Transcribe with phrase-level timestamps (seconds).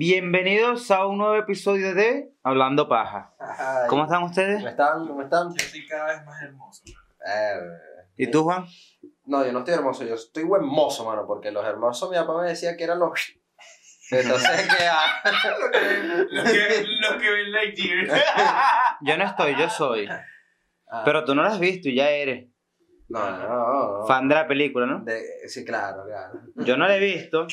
[0.00, 3.34] Bienvenidos a un nuevo episodio de Hablando Paja.
[3.40, 4.58] Ay, ¿Cómo están ustedes?
[4.58, 5.08] ¿Cómo están?
[5.08, 5.48] ¿Cómo están?
[5.52, 6.82] Yo soy cada vez más hermoso.
[7.26, 7.58] Eh,
[8.16, 8.64] ¿Y tú, Juan?
[9.24, 12.40] no, yo no estoy hermoso, yo estoy buen mozo, mano, porque los hermosos mi papá
[12.42, 13.10] me decía que eran los...
[14.12, 14.86] Entonces, ¿qué?
[16.30, 18.06] Los que, los que ven Lightyear.
[19.02, 20.08] Yo no estoy, yo soy.
[20.90, 22.46] Ah, Pero tú no lo has visto y ya eres
[23.08, 24.06] No, no, no.
[24.06, 25.00] fan de la película, ¿no?
[25.00, 26.40] De- sí, claro, claro.
[26.54, 27.48] Yo no la he visto.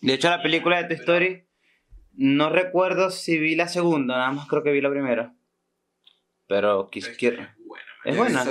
[0.00, 1.45] De hecho, la película de Toy Story,
[2.16, 5.34] no recuerdo si vi la segunda, nada más creo que vi la primera.
[6.48, 7.46] Pero quis- quiero.
[7.58, 8.44] Buena, Es buena.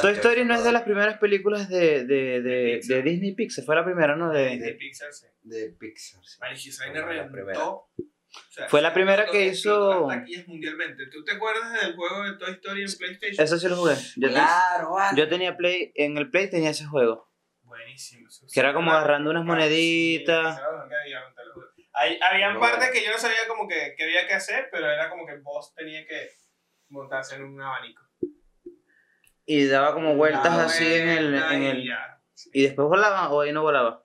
[0.00, 2.96] Toy Story no es de las primeras películas de, de, de, de, Pixar.
[2.96, 4.30] de Disney Pixar, fue la primera, ¿no?
[4.30, 5.26] de, De, de Pixar, sí.
[5.42, 6.38] De Pixar, sí.
[6.38, 7.32] Fue la reventó.
[7.32, 7.64] primera.
[7.64, 7.86] O
[8.52, 11.06] sea, Fue la primera explotó- que hizo- las taquillas mundialmente.
[11.10, 13.44] ¿Tú te acuerdas del juego de Toy Story en PlayStation?
[13.44, 13.94] Eso sí lo jugué.
[14.16, 15.18] Yo, Claro, vale.
[15.18, 17.28] yo tenía Play, en el Play tenía ese juego.
[17.64, 18.28] Buenísimo.
[18.28, 20.60] eso Que era como agarrando unas sí, moneditas.
[22.00, 24.90] Hay, habían Muy partes que yo no sabía como que, que había que hacer, pero
[24.90, 26.30] era como que vos tenía que
[26.88, 28.02] montarse en un abanico.
[29.44, 31.86] Y daba como vueltas así en el, y el...
[31.86, 32.22] ya.
[32.54, 34.02] ¿Y después volaba o ahí no volaba?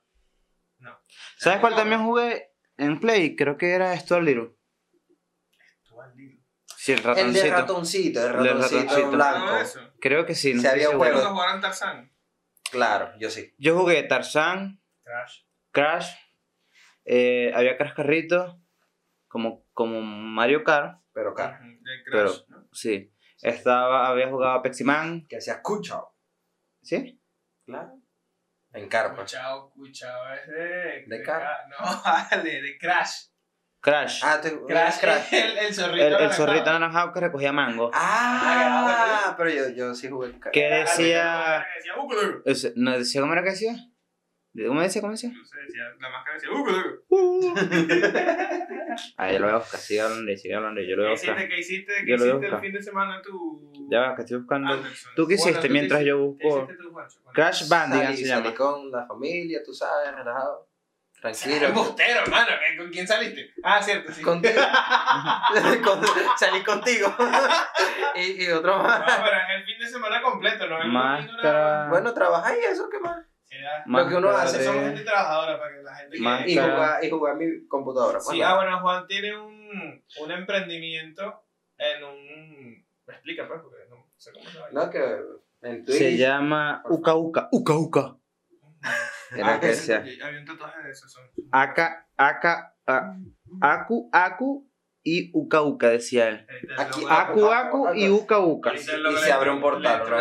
[0.80, 1.00] No.
[1.38, 3.38] ¿Sabes cuál también jugué en Play?
[3.38, 4.52] Creo que era Stuart Little.
[6.03, 6.38] Al lío.
[6.75, 7.44] Sí, el El ratoncito.
[7.45, 9.12] de ratoncito, el El de ratoncito, ratoncito.
[9.12, 9.58] blanco.
[9.58, 9.80] Eso.
[10.02, 10.53] Creo que sí.
[10.53, 10.97] No había seguro.
[11.00, 11.16] juego.
[11.17, 12.12] ¿Nunca jugaron Tarzán?
[12.72, 13.53] Claro, yo sí.
[13.58, 15.44] Yo jugué Tarzan, Crash.
[15.72, 16.12] Crash,
[17.06, 18.59] eh, había Cascarrito,
[19.28, 22.31] como, como Mario Kart, Pero De Pero-
[22.72, 23.12] sí.
[23.42, 26.16] Estaba, había jugado Pepsi Man, que hacía escuchado.
[26.81, 27.22] ¿sí?
[27.66, 27.92] Claro.
[28.73, 29.22] En carpa.
[29.22, 31.06] Cuchao, Cuchao es de.
[31.08, 33.28] De Car- No, vale, de Crash.
[33.80, 34.22] Crash.
[34.23, 34.50] Ah, te...
[34.66, 35.28] Crash, Crash.
[35.34, 36.06] el, el zorrito.
[36.08, 37.92] el, el zorrito anaranjado que recogía mango.
[37.94, 40.38] Ah, pero yo, yo sí jugué.
[40.40, 40.53] Crash.
[40.53, 41.66] Que decía...
[42.75, 43.75] ¿No decía cómo era que decía?
[44.67, 45.02] ¿Cómo decía?
[45.02, 45.31] ¿Cómo decía?
[45.34, 47.00] No sé, decía, la máscara decía, "Ukulele".
[49.17, 51.28] Ah, yo lo voy a buscar, sigue hablando, sigue hablando, yo lo voy a ¿Qué
[51.28, 51.36] buscar.
[51.38, 53.72] hiciste, qué hiciste, qué hiciste el fin de semana tú?
[53.92, 54.73] Ya va, que estoy buscando.
[54.73, 55.12] Anderson?
[55.16, 56.57] ¿Tú qué Bueno, hiciste ¿tú mientras yo busco?
[56.63, 57.19] hiciste tú, Juancho?
[57.34, 58.56] Crash Salí, se salí llama.
[58.56, 60.69] con la familia, tú sabes, relajado.
[61.22, 61.68] Tranquilo.
[61.68, 62.47] embustero, hermano.
[62.47, 63.53] ¿qué- ¿Con quién saliste?
[63.63, 64.22] Ah, cierto, sí.
[64.22, 64.53] Contigo.
[65.84, 66.02] Con-
[66.38, 67.13] salí contigo.
[68.16, 69.02] y, y otro No, más.
[69.03, 70.81] pero es el fin de semana completo, ¿no?
[70.81, 71.88] El Máscara.
[71.90, 73.18] Bueno, trabaja y eso, ¿qué más?
[73.45, 73.83] Sí, ya.
[73.85, 76.51] Lo que uno hace, Somos gente trabajadora para que la gente que-.
[76.51, 78.19] Y jugar, y jugar mi computadora.
[78.19, 81.44] Sí, Bueno, ah, bueno, Juan tiene un, un emprendimiento
[81.78, 82.85] en un...
[83.07, 84.67] Me explica, pues, porque no sé cómo se llama.
[84.72, 85.22] No, que
[85.61, 85.97] en Twitch.
[85.97, 87.50] Se llama Uka Uka.
[87.51, 88.17] Uka Uka.
[89.35, 89.97] Era Ah, que sí, sea.
[90.00, 90.95] Había un tatuaje de.
[90.95, 91.23] Son.
[91.51, 93.16] Aka, Aka, a-
[93.61, 94.67] Aku, Aku
[95.07, 96.47] y Uka Uka, decía él.
[96.77, 98.73] Aquí, Aku, Aku y Uka Uka.
[98.73, 100.17] Y se- y se abre un portal, ¿no?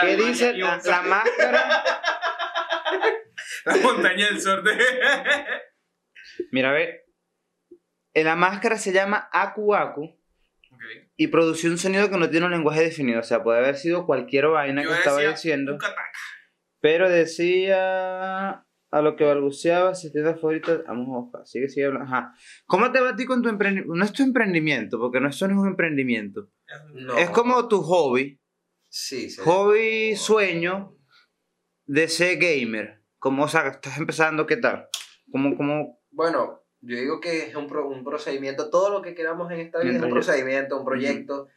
[0.00, 1.84] ¿Qué dice la, la máscara?
[3.64, 4.72] La montaña del sur de...
[6.52, 7.04] Mira, ve.
[8.14, 10.04] En la máscara se llama Aku Aku
[10.72, 10.82] Ok.
[11.16, 13.18] y produció un sonido que no tiene un lenguaje definido.
[13.20, 15.76] O sea, puede haber sido cualquier vaina Yo que estaba diciendo.
[16.80, 22.06] Pero decía a lo que balbuceaba, si tiendas favoritas, vamos a buscar, sigue, sigue hablando.
[22.06, 22.34] Ajá.
[22.66, 23.94] ¿Cómo te va a ti con tu emprendimiento?
[23.94, 26.48] No es tu emprendimiento, porque no, eso no es un emprendimiento.
[26.94, 27.16] No.
[27.18, 28.40] Es como tu hobby,
[28.88, 29.40] Sí, sí.
[29.44, 30.96] hobby, sueño
[31.86, 33.02] de ser gamer.
[33.18, 34.88] Como, o sea, estás empezando, ¿qué tal?
[35.30, 38.70] Como, como, Bueno, yo digo que es un, pro- un procedimiento.
[38.70, 41.48] Todo lo que queramos en esta vida es un procedimiento, un proyecto.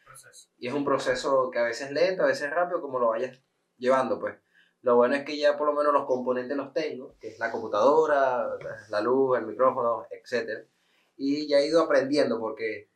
[0.57, 3.09] Y es un proceso que a veces es lento, a veces es rápido, como lo
[3.09, 3.39] vayas
[3.77, 4.35] llevando, pues.
[4.81, 7.51] Lo bueno es que ya por lo menos los componentes los tengo, que es la
[7.51, 8.47] computadora,
[8.89, 10.65] la luz, el micrófono, etc.
[11.17, 12.89] Y ya he ido aprendiendo, porque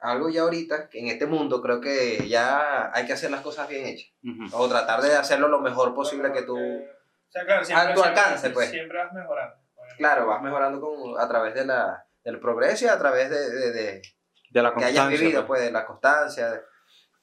[0.00, 3.68] algo ya ahorita, que en este mundo creo que ya hay que hacer las cosas
[3.68, 4.12] bien hechas.
[4.22, 4.54] ujú.
[4.56, 6.56] O tratar de hacerlo lo mejor posible que tú...
[6.58, 8.70] O sea, claro, siempre, A tu siempre- alcance, pues.
[8.70, 9.54] Siempre vas mejorando.
[9.76, 9.96] obviamente.
[9.98, 13.72] Claro, vas mejorando con, a través de la, del progreso y a través de, de,
[13.72, 14.02] de-
[14.50, 15.18] de la que hayas constancia.
[15.20, 15.60] vivido, pues.
[15.60, 16.62] pues, de la constancia.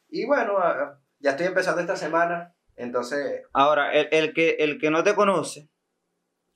[0.09, 0.57] Y bueno,
[1.19, 5.69] ya estoy empezando esta semana, entonces Ahora, el, el que, el que no te conoce,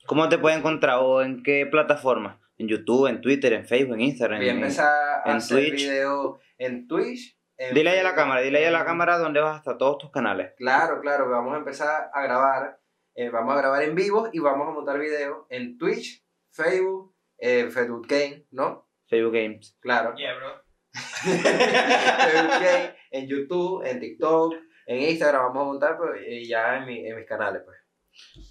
[0.06, 0.98] ¿cómo te puede encontrar?
[1.02, 2.40] ¿O en qué plataforma?
[2.58, 4.38] ¿En YouTube, en Twitter, en Facebook, en Instagram?
[4.38, 5.82] voy a en- empezar a en hacer Twitch.
[5.82, 7.36] video en Twitch.
[7.58, 9.98] en Dile ahí a la cámara, dile ahí a la cámara donde vas hasta todos
[9.98, 10.52] tus canales.
[10.56, 12.78] Claro, claro, vamos a empezar a grabar,
[13.14, 17.68] eh, vamos a grabar en vivo y vamos a montar video en Twitch, Facebook, eh,
[17.70, 18.88] Facebook Game, ¿no?
[19.08, 19.76] Facebook Games.
[19.80, 20.14] Claro.
[20.16, 20.62] Yeah, bro.
[20.92, 24.54] Facebook Game, en YouTube, en TikTok,
[24.86, 27.78] en Instagram vamos a montar pues, y ya en, mi- en mis canales, pues.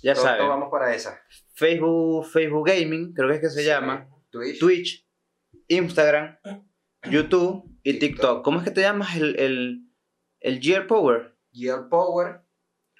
[0.01, 0.47] Ya Pronto sabes.
[0.47, 1.21] vamos para esa.
[1.53, 3.67] Facebook, Facebook Gaming, creo que es que se Sí.
[3.67, 4.07] llama.
[4.31, 4.59] Twitch.
[4.59, 5.07] Twitch,
[5.67, 6.37] Instagram,
[7.03, 7.99] YouTube y TikTok.
[7.99, 8.43] TikTok.
[8.43, 9.81] ¿Cómo es que te llamas el, el,
[10.39, 11.35] el Gear Power?
[11.53, 12.41] Gear Power.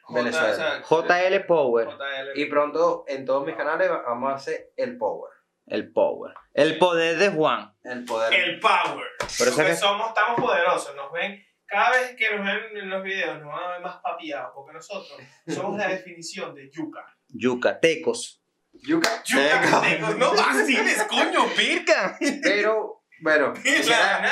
[0.10, 0.84] Venezuela.
[0.88, 1.88] JL Power.
[1.88, 2.40] JL.
[2.40, 5.32] Y pronto en todos mis canales vamos a hacer el Power.
[5.68, 6.34] El power.
[6.54, 7.74] El poder de Juan.
[7.84, 8.34] El poder.
[8.34, 9.08] El power.
[9.20, 10.94] Por eso porque que- somos, estamos poderosos.
[10.98, 13.96] Nos ven, cada vez que nos ven en los videos, nos van a ver más
[14.02, 14.52] papiados.
[14.54, 17.06] Porque nosotros somos la definición de yuca.
[17.30, 18.42] Yucatecos.
[18.74, 19.24] Yuca.
[19.26, 22.18] Yuca, tecos, no vaciles, coño, pirca.
[22.44, 24.30] Pero, bueno, quisiera-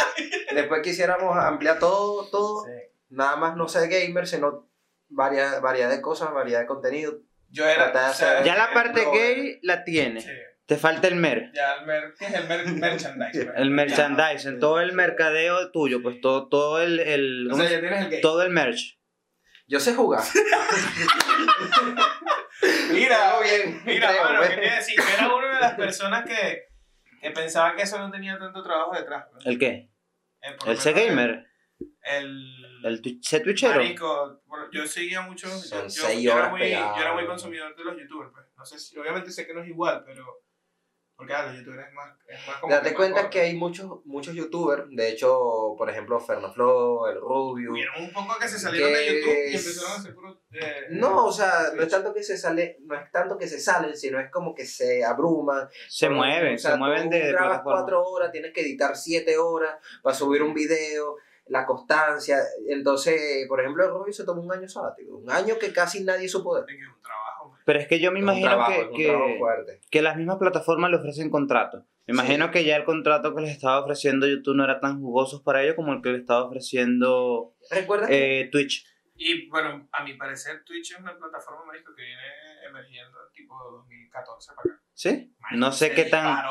[0.53, 2.65] después quisiéramos ampliar todo, todo.
[3.09, 4.69] Nada más no ser gamer, sino
[5.09, 7.19] variedad, variedad de cosas, variedad de contenido.
[7.49, 7.91] Yo era.
[8.09, 10.21] O sea, Ya la parte gay la tiene.
[10.21, 10.29] Sí.
[10.69, 11.51] Te falta el mer.
[11.53, 13.43] Ya el, mer, ¿qué es el mer- merchandise?
[13.45, 13.57] pues?
[13.57, 17.75] El merchandising, todo el mercadeo tuyo, pues todo, todo el, el O ¿cómo sea, se-
[17.75, 18.21] ya tienes el gay.
[18.21, 18.97] todo el merch.
[19.67, 20.21] Yo sé jugar.
[22.91, 23.81] Mira, Todo bien.
[23.85, 24.49] Mira, creo, bueno, pues.
[24.49, 24.95] ¿qué te iba a decir?
[24.97, 26.63] Yo era una de las personas que,
[27.21, 29.25] que pensaba que eso no tenía tanto trabajo detrás.
[29.31, 29.45] pues.
[29.45, 29.89] ¿El qué?
[30.65, 31.45] El C gamer.
[32.03, 32.55] El.
[32.83, 33.75] El C twitchero.
[33.75, 35.47] Marico, bueno, yo seguía mucho.
[35.47, 38.31] Yo, Son yo- seis yo era muy, yo era muy consumidor de los youtubers.
[38.33, 38.45] Pues.
[38.57, 40.25] No sé si, obviamente sé que no es igual, pero.
[41.19, 42.73] Porque los youtubers es más, es más como.
[42.73, 43.29] Date cuenta corto.
[43.31, 47.73] que hay muchos, muchos youtubers, de hecho, por ejemplo, Fernaflo, el Rubio.
[47.73, 50.41] Hubieron un poco que se salieron de Que YouTube y empezaron a hacer puro.
[50.53, 53.59] eh, No, o sea, no es tanto que se sale, no es tanto que se
[53.59, 55.67] salen, sino es como que se abruman.
[55.89, 58.61] Se Por- mueven, o sea, se mueven tú de, de grabas cuatro horas, tienes que
[58.61, 61.17] editar siete horas para subir un video,
[61.47, 62.37] la constancia.
[62.67, 66.29] Entonces, por ejemplo, el Rubio se tomó un año sabático, un año que casi nadie
[66.29, 66.67] supo de él.
[66.67, 67.28] de es un trabajo.
[67.65, 71.29] Pero es que yo me imagino trabajo, que, que, que las mismas plataformas le ofrecen
[71.29, 71.83] contratos.
[72.07, 72.51] Me imagino Sí.
[72.51, 75.75] que ya el contrato que les estaba ofreciendo YouTube no era tan jugoso para ellos
[75.75, 77.53] como el que le estaba ofreciendo
[78.09, 78.85] eh, Twitch.
[79.15, 82.21] Y bueno, a mi parecer, Twitch es una plataforma, marico, que viene
[82.69, 84.83] emergiendo tipo 2014 para acá.
[84.93, 85.33] ¿Sí?
[85.39, 86.45] Marico, No sé qué tan...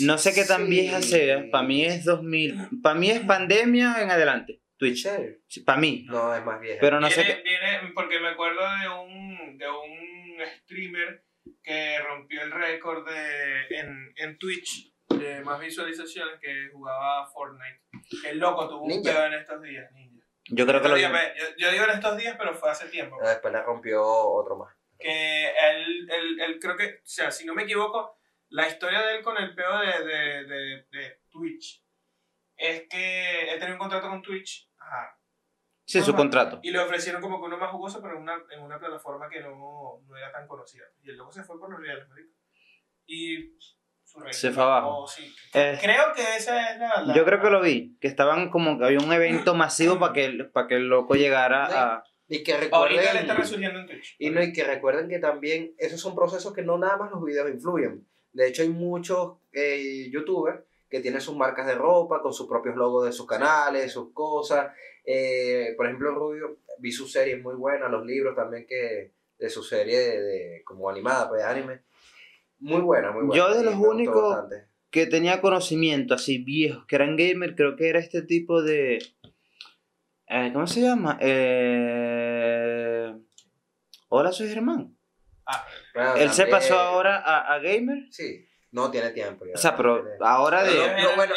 [0.00, 0.70] No sé qué tan Sí.
[0.70, 1.50] vieja sea.
[1.50, 2.68] Para mí es 2000.
[2.82, 4.59] Para mí es pandemia en adelante.
[4.80, 5.02] ¿En Twitch.
[5.02, 5.36] serio?
[5.64, 6.04] Para mí.
[6.08, 6.78] No, es más vieja.
[6.80, 7.48] Pero no sé viene, qué.
[7.48, 11.24] viene- porque me acuerdo de un, de un streamer
[11.62, 17.80] que rompió el récord de, en, en Twitch de más visualizaciones que jugaba Fortnite.
[18.28, 20.24] El loco tuvo un pedo en estos días, ninja.
[20.52, 23.18] Yo creo que lo días, yo, yo digo en estos días, pero fue hace tiempo.
[23.22, 24.74] Ah, Después le rompió otro más.
[24.98, 28.18] que él, él, él creo que, o sea, si no me equivoco,
[28.48, 31.84] la historia de él con el peo de, de, de, de Twitch
[32.56, 34.68] es que él tenía un contrato con Twitch
[35.84, 36.60] Sí, su contrato.
[36.62, 39.40] y le ofrecieron como que uno más jugoso, pero en una, en una plataforma que
[39.40, 40.84] no, no era tan conocida.
[41.02, 42.32] Y el loco se fue por los reales, marico.
[43.06, 43.56] Y
[44.30, 45.06] Se fue abajo.
[45.08, 45.34] sí.
[45.54, 47.96] Eh, Creo que esa es la, la- Yo creo que lo vi.
[48.00, 51.14] Que estaban como que había un evento masivo para que, el- para que el loco
[51.14, 51.64] llegara
[51.96, 52.04] a.
[52.28, 54.14] Y que Ahorita le está recuerden, resurgiendo en Twitch.
[54.20, 57.24] y, no, y que recuerden que también esos son procesos que no nada más los
[57.24, 58.06] videos influyen.
[58.32, 62.74] De hecho, hay muchos eh, youtubers que tienen sus marcas de ropa, con sus propios
[62.76, 64.74] logos de sus canales, sus cosas.
[65.04, 69.62] Eh, por ejemplo, Rubio, vi su serie muy buena, los libros también que de su
[69.62, 71.80] serie de, de- como animada, pues anime.
[72.58, 73.36] Muy buena, muy buena.
[73.42, 74.36] Yo de los únicos-.
[74.90, 78.96] Que tenía conocimiento así viejos, que eran gamer, creo que era este tipo de.
[80.26, 81.16] eh, ¿Cómo se llama?
[81.20, 83.14] Eh,
[84.08, 84.96] Hola, soy Germán.
[85.94, 87.98] Bueno, Él se también- pasó ahora a, a gamer.
[88.10, 89.44] Sí, no tiene tiempo.
[89.46, 89.52] ya.
[89.54, 91.02] O sea, pero Tiene- ahora Pero- de.
[91.02, 91.34] no, bueno,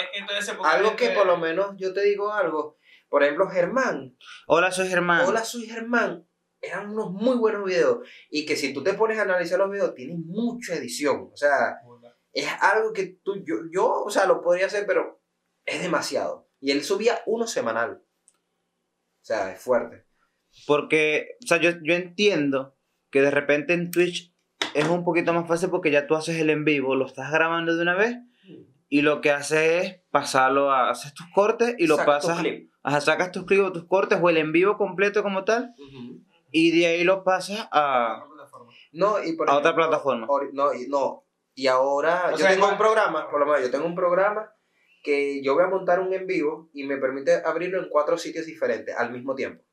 [0.64, 2.78] Algo que por lo menos yo te digo algo.
[3.10, 4.18] Por ejemplo, Germán.
[4.48, 5.26] Hola, soy Germán.
[5.28, 6.28] Hola, soy Germán.
[6.62, 8.08] Eran unos muy buenos videos.
[8.30, 11.30] Y que si tú te pones a analizar los videos, tienen mucha edición.
[11.32, 11.78] O sea,
[12.32, 15.22] es algo que tú, yo, yo, o sea, lo podría hacer, pero
[15.66, 16.50] es demasiado.
[16.60, 18.02] Y él subía uno semanal.
[19.22, 20.06] O sea, es fuerte.
[20.66, 22.76] Porque, o sea, yo, yo entiendo
[23.12, 24.33] que de repente en Twitch
[24.74, 27.76] es un poquito más fácil porque ya tú haces el en vivo, lo estás grabando
[27.76, 28.18] de una vez
[28.90, 30.90] y lo que haces es pasarlo a.
[30.90, 32.40] Haces tus cortes y lo tu pasas.
[32.40, 32.72] clip.
[32.84, 36.22] Ajá, sacas tus clips o tus cortes o el en vivo completo como tal Ujú.
[36.52, 38.24] y de ahí lo pasas a,
[38.92, 40.28] No, y por a otra plataforma.
[40.54, 41.24] No, y, no.
[41.56, 43.96] Y ahora O yo sea, tengo igual- un programa, por lo menos yo tengo un
[43.96, 44.52] programa
[45.04, 48.46] que yo voy a montar un en vivo y me permite abrirlo en cuatro sitios
[48.46, 49.64] diferentes al mismo tiempo.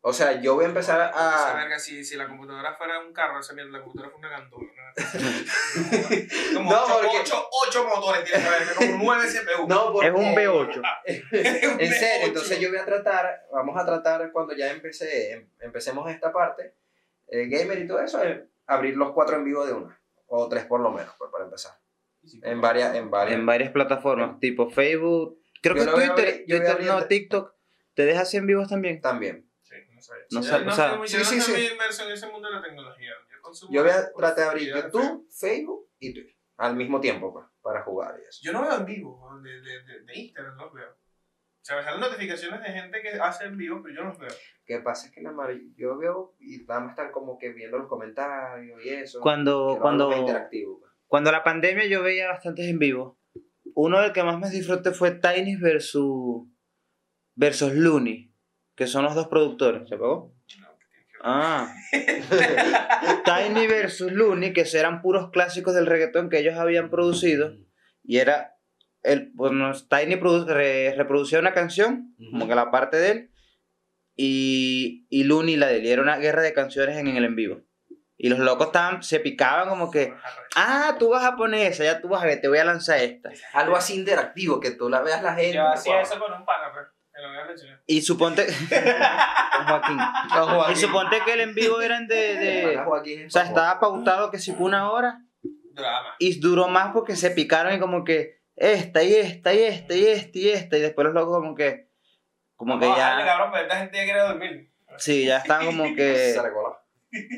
[0.00, 1.56] O sea, yo voy a empezar Esa a...
[1.56, 4.68] verga, si, si la computadora fuera un carro, esa mierda, la computadora fue una gandola.
[6.54, 9.66] Como No, ocho, porque- ocho, ocho motores tiene esa verga, como nueve CPU.
[9.68, 10.08] No, porque...
[10.08, 10.82] Es un V8.
[11.80, 16.08] En serio, entonces yo voy a tratar, vamos a tratar cuando ya empecé, em- empecemos
[16.10, 16.74] esta parte,
[17.26, 20.64] el gamer y todo eso, eh, abrir los cuatro en vivo de una, o tres
[20.64, 21.72] por lo menos, pues, para empezar.
[22.42, 23.38] En varias, en varias.
[23.38, 25.40] En varias plataformas, tipo Facebook.
[25.62, 27.54] Creo Yo que Twitter, abrir- Twitter no, TikTok.
[27.94, 29.00] ¿Te dejas así en vivos también?
[29.00, 29.47] También.
[30.28, 30.66] Sí, no sabía.
[30.66, 31.60] No Yo sé, o sea, muy- yo sí, no sí, estoy sí.
[31.62, 33.10] muy inmerso en ese mundo de la tecnología.
[33.30, 37.46] Yo, Yo voy a tratar de abrir YouTube, Facebook y Twitter al mismo tiempo, pues,
[37.62, 38.40] para jugar y eso.
[38.42, 40.90] Yo no veo en vivo, de, de, de, de Instagram no los veo.
[40.90, 44.18] O sea, me salen notificaciones de gente que hace en vivo, pero yo no los
[44.18, 44.30] veo.
[44.64, 47.78] que pasa es que la mar- yo veo y nada más están como que viendo
[47.78, 49.20] los comentarios y eso.
[49.20, 50.80] Cuando, cuando, interactivo.
[50.80, 50.92] pues.
[51.06, 53.18] Cuando la pandemia yo veía bastantes en vivo.
[53.74, 56.48] Uno del que más me disfruté fue Tiny versus,
[57.36, 58.27] versus Looney,
[58.78, 59.88] que son los dos productores.
[59.88, 60.32] ¿Se apagó?
[61.20, 61.74] Ah.
[63.24, 67.56] Tiny versus Looney, que eran puros clásicos del reggaetón que ellos habían producido.
[68.04, 68.54] Y era.
[69.02, 73.30] El, bueno, Tiny produ- re- reproducía una canción, como que la parte de él,
[74.16, 75.86] y, y Looney la de él.
[75.86, 77.62] Y era una guerra de canciones en, el en vivo.
[78.16, 80.14] Y los locos estaban, se picaban como que.
[80.54, 83.00] Ah, tú vas a poner esa, ya tú vas a ver, te voy a lanzar
[83.00, 83.30] esta.
[83.54, 85.54] Algo así interactivo, que tú la veas la gente.
[85.54, 86.02] Yo hacía wow.
[86.02, 86.97] eso con un pana, pero
[87.48, 87.82] me lo voy a mencionar.
[87.86, 88.46] Y suponte.
[89.56, 89.98] Con Joaquín.
[90.32, 90.72] Con Joaquín.
[90.72, 92.16] Y suponte que el en vivo eran de.
[92.36, 95.20] de- Joaquín o sea, estaba pautado que si fue una hora.
[95.72, 96.14] Drama.
[96.18, 98.38] Y duró más porque se picaron y como que.
[98.56, 100.76] Esta y esta y esta y esta y esta.
[100.76, 101.88] Y después los locos como que.
[102.56, 103.30] Como que a darle, ya.
[103.30, 104.72] cabrón, pero esta gente ya quiere dormir.
[104.96, 106.32] Sí, ya estaban como que.
[106.32, 106.40] Se.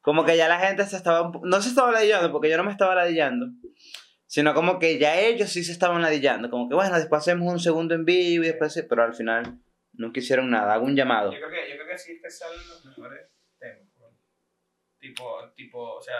[0.00, 1.30] Como que ya la gente se estaba.
[1.42, 3.46] No se estaba ladillando porque yo no me estaba ladillando.
[4.28, 6.50] Sino como que ya ellos sí se estaban ladillando.
[6.50, 8.86] Como que bueno, después hacemos un segundo en vivo y después.
[8.88, 9.58] Pero al final
[9.94, 10.74] nunca hicieron nada.
[10.74, 11.32] Hago un llamado.
[11.32, 13.26] Yo creo que, yo creo que sí es que salen los mejores
[13.58, 13.88] temas.
[14.98, 16.16] Tipo, tipo, o sea,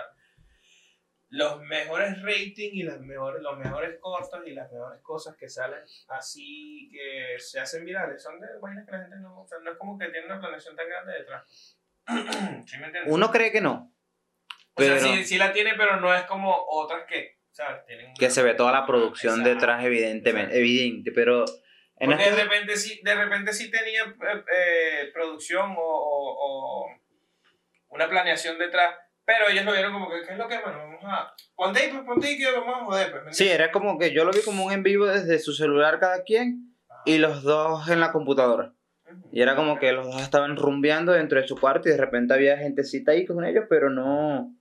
[1.30, 5.80] los mejores ratings y las mejores, los mejores cortos y las mejores cosas que salen
[6.08, 9.72] así que se hacen virales son de vainas que la gente no, o sea, no
[9.72, 11.76] es como que tiene una planeación tan grande detrás.
[12.66, 13.12] ¿Sí me entiendes?
[13.12, 13.92] Uno cree que no.
[14.74, 17.37] o sea, Pero sí, sí la tiene, pero no es como otras que,
[18.18, 19.54] que se ve toda la producción Exacto.
[19.54, 20.40] detrás, evidentemente.
[20.52, 20.58] Exacto.
[20.58, 21.12] Evidente.
[21.12, 21.44] Pero
[22.00, 26.84] en Porque de este- repente sí, de repente sí tenía eh, eh, producción o, o-
[26.84, 26.86] o
[27.90, 31.00] una planeación detrás, pero ellos lo vieron como que, ¿qué es lo que, bueno, vamos
[31.04, 31.34] a...
[31.56, 33.24] Ponte ahí, pues, ponte ahí que vamos a joder, pues.
[33.24, 35.98] ¿me Sí, era como que yo lo vi como un en vivo desde su celular
[35.98, 36.74] cada quien
[37.04, 38.72] y los dos en la computadora.
[39.32, 42.34] Y era como que los dos estaban rumbeando dentro de su cuarto y de repente
[42.34, 44.54] había gentecita ahí con ellos, pero no.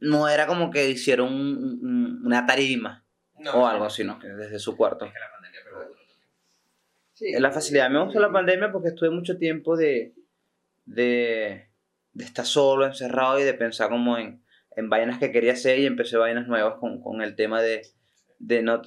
[0.00, 3.04] No era como que hicieron un- un- una tarima
[3.38, 4.18] No, o algo así, ¿no?
[4.18, 5.04] Que desde su cuarto.
[5.06, 5.98] Es que la pandemia también.
[7.14, 7.32] Sí.
[7.38, 7.90] La facilidad.
[7.90, 10.14] Me gustó la pandemia porque estuve mucho tiempo de,
[10.86, 11.70] de,
[12.12, 14.42] de estar solo, encerrado y de pensar como en,
[14.76, 17.86] en vainas que quería hacer y empecé vainas nuevas con, con el tema de,
[18.38, 18.80] de, no,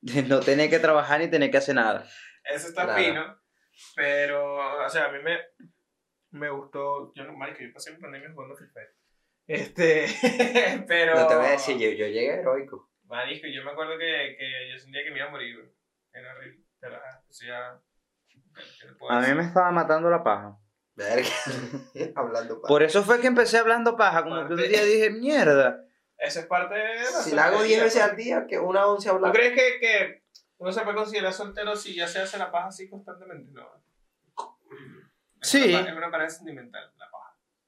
[0.00, 2.06] de no tener que trabajar ni tener que hacer nada.
[2.44, 3.02] Eso está Claro.
[3.02, 3.40] fino,
[3.96, 5.38] pero, o sea, a mí me,
[6.38, 8.88] me gustó, yo no, marico, yo pasé mi pandemia jugando Free Fire.
[9.48, 10.06] Este,
[10.86, 11.14] pero...
[11.16, 12.90] No te voy a decir, yo, yo llegué heroico.
[13.04, 15.68] Marisco, yo me acuerdo que, que yo sentía que me iba a morir, güey.
[16.12, 16.64] Era horrible.
[16.78, 17.80] Pero, ajá, o sea,
[18.28, 20.56] ¿qué le puedo A mí me estaba matando la paja.
[20.94, 21.28] Verga.
[22.16, 24.22] Hablando pa- Por eso fue que empecé hablando paja.
[24.24, 25.82] Como que un Parte- día dije, mierda.
[26.18, 29.08] Eso es parte de la Si la hago 10 veces al día, que una once
[29.08, 29.32] ¿Tú hablar.
[29.32, 30.22] crees que, que
[30.58, 33.52] uno se puede considerar soltero si ya se hace la paja así constantemente?
[33.52, 33.66] No.
[35.40, 35.72] Es Sí.
[35.72, 37.17] una Es una pareja sentimental, la paja.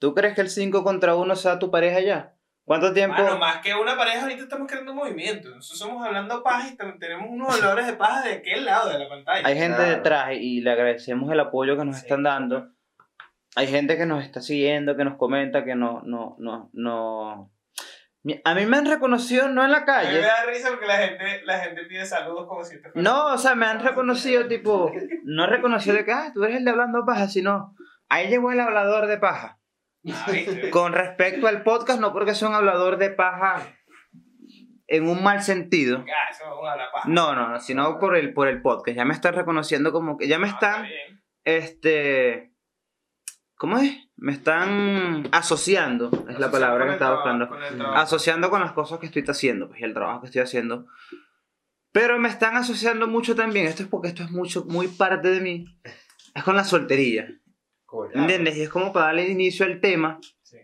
[0.01, 2.35] ¿Tú crees que el 5 contra 1 sea tu pareja ya?
[2.65, 3.21] ¿Cuánto tiempo?
[3.21, 5.49] Bueno, más que una pareja, ahorita estamos creando movimiento.
[5.51, 9.09] Nosotros somos hablando paja y tenemos unos olores de paja de aquel lado de la
[9.09, 9.47] pantalla.
[9.47, 9.91] Hay gente Claro.
[9.91, 12.69] detrás y le agradecemos el apoyo que nos Sí, están dando.
[13.57, 17.51] Hay gente que nos está siguiendo, que nos comenta, que no, no, no, no.
[18.45, 20.21] A mí me han reconocido no en la A mí me calle.
[20.21, 23.39] da risa porque la gente, la gente pide saludos como si te fuera- No, o
[23.39, 24.93] sea, me han reconocido, tipo,
[25.25, 27.75] no reconocido de que, ah, tú eres el de hablando paja, sino,
[28.09, 29.59] ahí llegó el hablador de paja.
[30.71, 33.63] Con respecto al podcast, no porque sea un hablador de paja
[34.87, 36.05] en un mal sentido.
[36.09, 37.09] Ah, eso la paja.
[37.09, 38.97] No, no, no, sino por el, por el podcast.
[38.97, 40.87] Ya me están reconociendo como que, ya me Ah, está están,
[41.45, 42.53] este,
[43.57, 44.09] ¿cómo es?
[44.17, 47.85] Me están asociando, es la Asociando palabra con que estaba trabajo, buscando.
[47.85, 47.97] con.
[47.97, 50.87] Asociando con las cosas que estoy haciendo, pues, y el trabajo que estoy haciendo.
[51.93, 55.41] Pero me están asociando mucho también, esto es porque esto es mucho, muy parte de
[55.41, 55.65] mí,
[56.35, 57.29] es con la soltería,
[58.15, 58.57] ¿entiendes?
[58.57, 60.59] Y es como para darle inicio al tema Sí.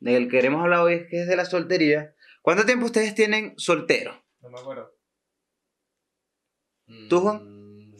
[0.00, 2.14] del que queremos hablar hoy, que es de la soltería.
[2.42, 4.24] ¿Cuánto tiempo ustedes tienen soltero?
[4.40, 4.94] No me acuerdo.
[7.10, 7.42] ¿Tú, Juan?
[7.44, 7.94] Mm,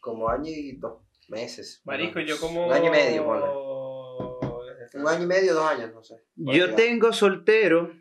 [0.00, 1.82] Como año y dos meses.
[1.84, 2.66] Marisco, yo como.
[2.68, 3.46] Un año y medio, ponle.
[4.94, 6.14] Un año y medio, dos años, no sé.
[6.36, 7.92] Yo tengo soltero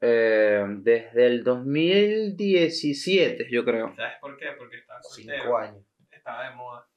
[0.00, 3.94] eh, desde el 2017, yo creo.
[3.96, 4.46] ¿Sabes por qué?
[4.58, 5.56] Porque estaba Cinco soltero.
[5.56, 5.84] años.
[6.10, 6.88] Estaba de moda.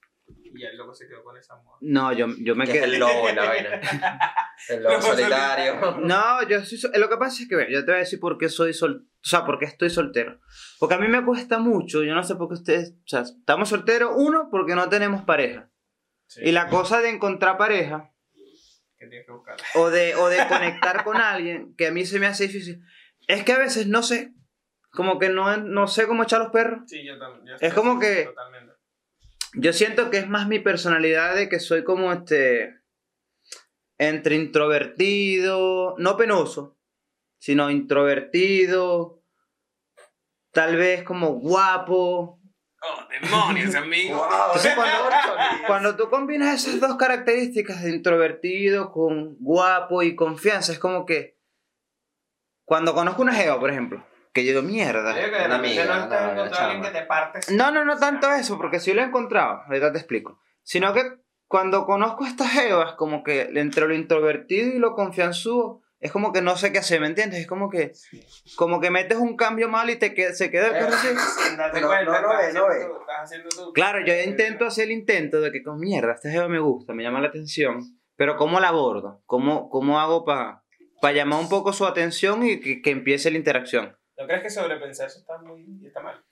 [0.55, 1.77] Y el loco se quedó con esa moda.
[1.81, 2.83] No, yo, yo me es quedé...
[2.85, 3.81] el lobo en la vaina.
[4.69, 5.97] El lobo solitario.
[6.00, 8.19] No, yo soy sol- Lo que pasa es que, bueno, yo te voy a decir
[8.19, 9.07] por qué soy sol...
[9.07, 10.39] O sea, por qué estoy soltero.
[10.79, 12.91] Porque a mí me cuesta mucho, yo no sé por qué ustedes...
[12.91, 15.69] O sea, estamos solteros, uno, porque no tenemos pareja.
[16.27, 16.41] Sí.
[16.45, 18.12] Y la cosa de encontrar pareja,
[18.97, 19.55] Que tienes que buscar.
[19.75, 22.81] o de, o de conectar con alguien, que a mí se me hace difícil,
[23.27, 24.33] es que a veces no sé,
[24.91, 26.81] como que no, no sé cómo echar los perros.
[26.88, 27.45] Sí, yo también.
[27.59, 28.74] yo Es como que- Totalmente.
[29.57, 32.79] Yo siento que es más mi personalidad de que soy como este...
[33.97, 36.77] entre introvertido, no penoso,
[37.39, 39.24] sino introvertido,
[40.51, 42.41] tal vez como guapo.
[42.81, 44.17] Oh, demonios, amigo.
[44.27, 50.15] Wow, Entonces, cuando, cuando, cuando tú combinas esas dos características de introvertido con guapo y
[50.15, 51.38] confianza, es como que
[52.65, 54.05] cuando conozco una jeva, por ejemplo,
[54.36, 55.13] que yo digo, mierda.
[55.13, 56.82] Creo que Una amiga, no una- una chama.
[56.86, 57.50] que te partes.
[57.51, 60.39] No, no, no tanto eso, porque sí lo he encontrado, ahorita te explico.
[60.62, 61.04] Sino que
[61.48, 66.34] cuando conozco a estas jevas, como que entre lo introvertido y lo confianzudo, es como
[66.34, 67.39] que no sé qué hacer, ¿me entiendes?
[67.39, 67.94] Es como que,
[68.58, 71.08] como que metes un cambio mal y te queda, se queda el carro así.
[71.58, 73.72] No, no, no no.
[73.74, 77.04] Claro, yo intento hacer el intento de que con mierda, esta jeva me gusta, me
[77.04, 77.80] llama la atención,
[78.18, 79.22] pero ¿cómo la abordo?
[79.25, 80.62] ¿Cómo, cómo hago para
[81.13, 83.96] llamar un poco su atención y que, que empiece la interacción?
[84.17, 86.24] ¿No crees que sobrepensar eso está muy está mal?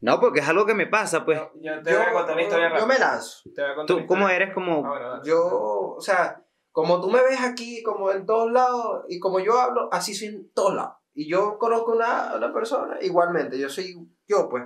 [0.00, 1.38] No, porque es algo que me pasa, pues.
[1.38, 3.50] Yo, yo te voy a contar una historia yo me lanzo.
[3.54, 4.86] Te voy a contar ¿Tú cómo eres como...
[4.86, 5.24] Ah, bueno.
[5.24, 9.58] Yo, o sea, como tú me ves aquí, como en todos lados, y como yo
[9.58, 10.96] hablo, así soy en todos lados.
[11.14, 13.96] Y yo conozco una, una persona, igualmente, yo soy
[14.28, 14.64] yo, pues.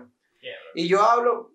[0.75, 1.53] Y yo hablo,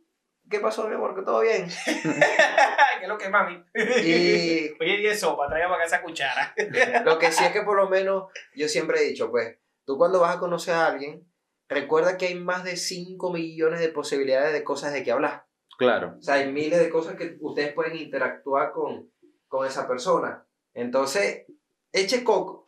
[0.50, 1.16] ¿qué pasó, mi amor?
[1.16, 1.68] ¿Que todo bien?
[1.86, 3.62] ¿Qué es lo que es, mami?
[3.74, 6.56] Y Oye, y eso, para traer para acá esa cuchara.
[7.04, 10.20] lo que sí es que por lo menos, yo siempre he dicho, pues, tú cuando
[10.20, 11.28] vas a conocer a alguien,
[11.68, 15.46] recuerda que hay más de 5 millones de posibilidades de cosas de que hablar.
[15.78, 16.16] Claro.
[16.18, 19.12] O sea, hay miles de cosas que ustedes pueden interactuar con,
[19.48, 20.46] con esa persona.
[20.74, 21.46] Entonces,
[21.92, 22.66] eche coco,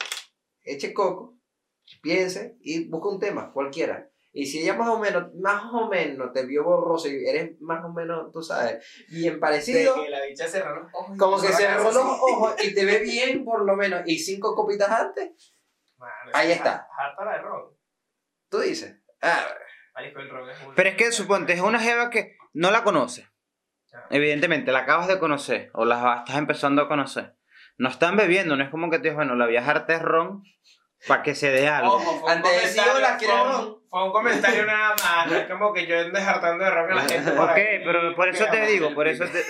[0.63, 1.37] eche coco,
[2.01, 4.09] piense y busca un tema, cualquiera.
[4.33, 7.83] Y si ella más o menos, más o menos te vio borroso y eres más
[7.83, 11.17] o menos, tú sabes, bien De parecido, que la bicha cerró los ojos.
[11.17, 14.89] como que cerró los ojos y te ve bien por lo menos, y cinco copitas
[14.89, 15.31] antes,
[16.33, 16.87] Ahí es está.
[16.97, 17.77] Harta la de ron.
[18.49, 19.45] tú dices, ah,
[19.93, 22.83] Marico, el ron es muy- Pero es que suponte, es una jeva que no la
[22.83, 23.27] conoce.
[24.09, 27.35] Evidentemente, la acabas de conocer o la estás empezando a conocer.
[27.77, 29.99] No están bebiendo, no es como que te dices, bueno, la voy a dejar de
[29.99, 30.43] ron
[31.07, 31.95] para que se dé algo.
[31.95, 34.65] Ojo, fue un Antes de decir, comentario- "Hola, ¿quieres fue un- ron?" Fue un comentario
[34.67, 35.27] nada más.
[35.27, 37.31] No es como que yo ande hartando de ron a la gente.
[37.31, 39.43] por Ok, pero por eso te digo, por eso te...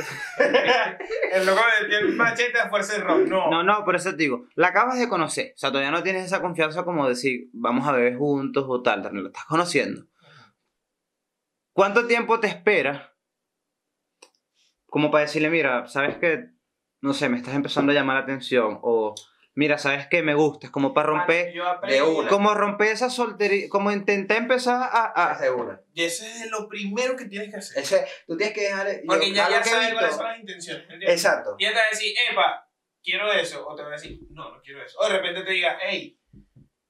[1.31, 3.29] el loco me dio el machete a fuerza de ron.
[3.29, 3.49] No.
[3.49, 5.53] No, no, por eso te digo, la acabas de conocer.
[5.55, 9.01] O sea, todavía no tienes esa confianza como decir, vamos a beber juntos o tal,
[9.01, 10.05] tal, lo estás conociendo.
[11.73, 13.03] ¿Cuánto tiempo te esperas?
[14.87, 16.49] Como para decirle, mira, sabes que,
[17.01, 18.79] no sé, me estás empezando a llamar la atención.
[18.81, 19.13] O,
[19.57, 20.69] mira, sabes que me gustas.
[20.69, 21.51] Como para romper,
[21.87, 22.29] De una.
[22.29, 25.05] como romper esa soltería, como intenté empezar a...
[25.05, 25.81] a- una.
[25.93, 27.83] Y eso es lo primero que tienes que hacer.
[27.83, 28.87] Ese, tú tienes que dejar.
[28.87, 30.83] yo- Porque ya, ya sabes cuáles son las intenciones.
[30.83, 31.09] ¿entiendes?
[31.09, 31.55] Exacto.
[31.57, 32.69] Y te va a decir, epa,
[33.03, 33.67] quiero eso.
[33.67, 34.97] O te va a decir, no, no quiero eso.
[34.99, 36.16] O de repente te diga, hey,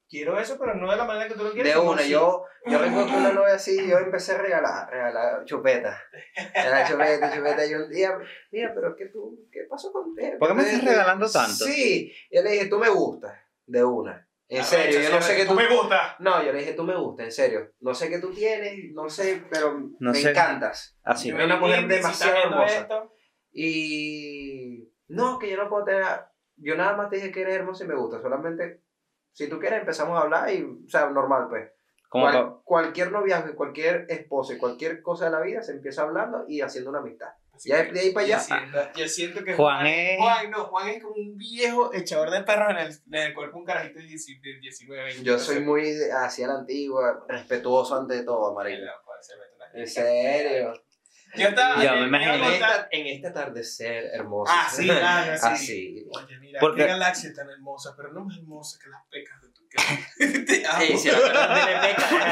[0.09, 1.73] quiero eso, pero no de la manera que tú lo quieres.
[1.73, 2.09] De una, así".
[2.11, 5.97] yo, yo recuerdo que una novia así, yo empecé a regalar, regalar chupetas.
[6.55, 8.17] Regalar chupetas, chupetas, y un día,
[8.51, 10.37] mira, pero ¿qué, tú, ¿qué pasó contigo?
[10.39, 11.65] ¿Por qué me estás regalando tanto?
[11.65, 13.33] Sí, yo le dije, tú me gustas,
[13.65, 14.23] de una.
[14.49, 15.55] En Ah, serio, yo no sé qué tú tú...
[15.57, 16.15] me gusta.
[16.19, 17.73] No, yo le dije, tú me gustas, en serio.
[17.81, 20.29] No sé qué tú tienes, no sé, pero No me sé.
[20.29, 20.97] encantas.
[21.03, 21.29] así.
[21.31, 22.77] Yo- una mujer demasiado hermosa.
[22.79, 23.13] esto,
[23.51, 24.89] Y...
[25.09, 26.05] No, que yo no puedo tener...
[26.55, 28.81] Yo nada más te dije que eres hermosa y me gusta, solamente...
[29.37, 31.69] Si tú quieres empezamos a hablar y, o sea, normal pues.
[32.09, 36.01] Como Cual- pa- cualquier noviazgo, cualquier esposo y cualquier cosa de la vida se empieza
[36.01, 37.27] hablando y haciendo una amistad.
[37.65, 38.37] Ya de ahí para allá.
[38.37, 42.31] Yo siento, yo siento que Juan es- Juan, no, Juan es como un viejo echador
[42.31, 45.23] de perros en el, en el cuerpo un carajito de 19, de 19 20.
[45.23, 48.81] Yo soy muy hacia la antigua, respetuoso ante todo, marico.
[49.73, 50.73] En serio.
[51.35, 51.83] Yo estaba.
[51.83, 52.31] Yo- me imagino.
[52.31, 54.51] a En, esta- en este atardecer hermoso.
[54.55, 55.45] Ah, sí, claro, sí.
[55.47, 56.05] Así.
[56.11, 59.49] Oye, mira, Porque- qué galaxia tan hermosa, pero no más hermosa que las pecas de
[59.49, 59.99] tu cara.
[60.45, 60.99] Te amo.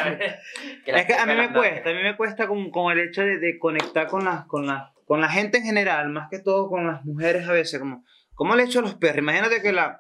[0.86, 2.92] Que la Es que a mí me las cuesta, a mí me cuesta con, con
[2.92, 6.30] el hecho de, de conectar con la, con, la, con la gente en general, más
[6.30, 8.04] que todo con las mujeres a veces, como,
[8.34, 9.20] como el hecho de los perros.
[9.20, 10.00] Imagínate que la,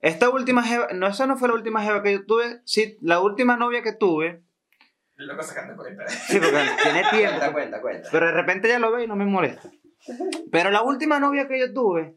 [0.00, 3.20] esta última jeva, no, esa no fue la última jeva que yo tuve, sí, la
[3.20, 4.42] última novia que tuve,
[5.24, 6.06] loco sacando cuenta.
[6.08, 8.08] sí, porque tiene tiempo, Cuenta, cuenta, cuenta.
[8.12, 9.70] pero de repente ya lo ve y no me molesta.
[10.52, 12.16] Pero la última novia que yo tuve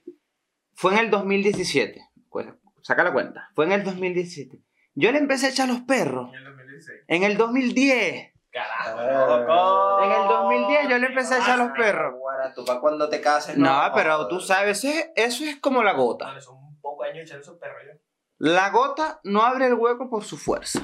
[0.76, 2.48] fue en el 2017, pues,
[2.82, 4.62] saca la cuenta, fue en el 2017.
[4.96, 7.02] Yo le empecé a echar los perros En el 2016.
[7.08, 8.34] en el 2010.
[8.52, 10.02] Carajo, Ah.
[10.04, 12.16] En el 2010 yo le empecé a echar los perros.
[12.56, 13.58] Tú para cuando te cases.
[13.58, 16.40] No, pero tú sabes, ese- eso es como la gota.
[16.42, 18.00] Son un poco años echando esos perros yo.
[18.38, 20.82] La gota no abre el hueco por su fuerza,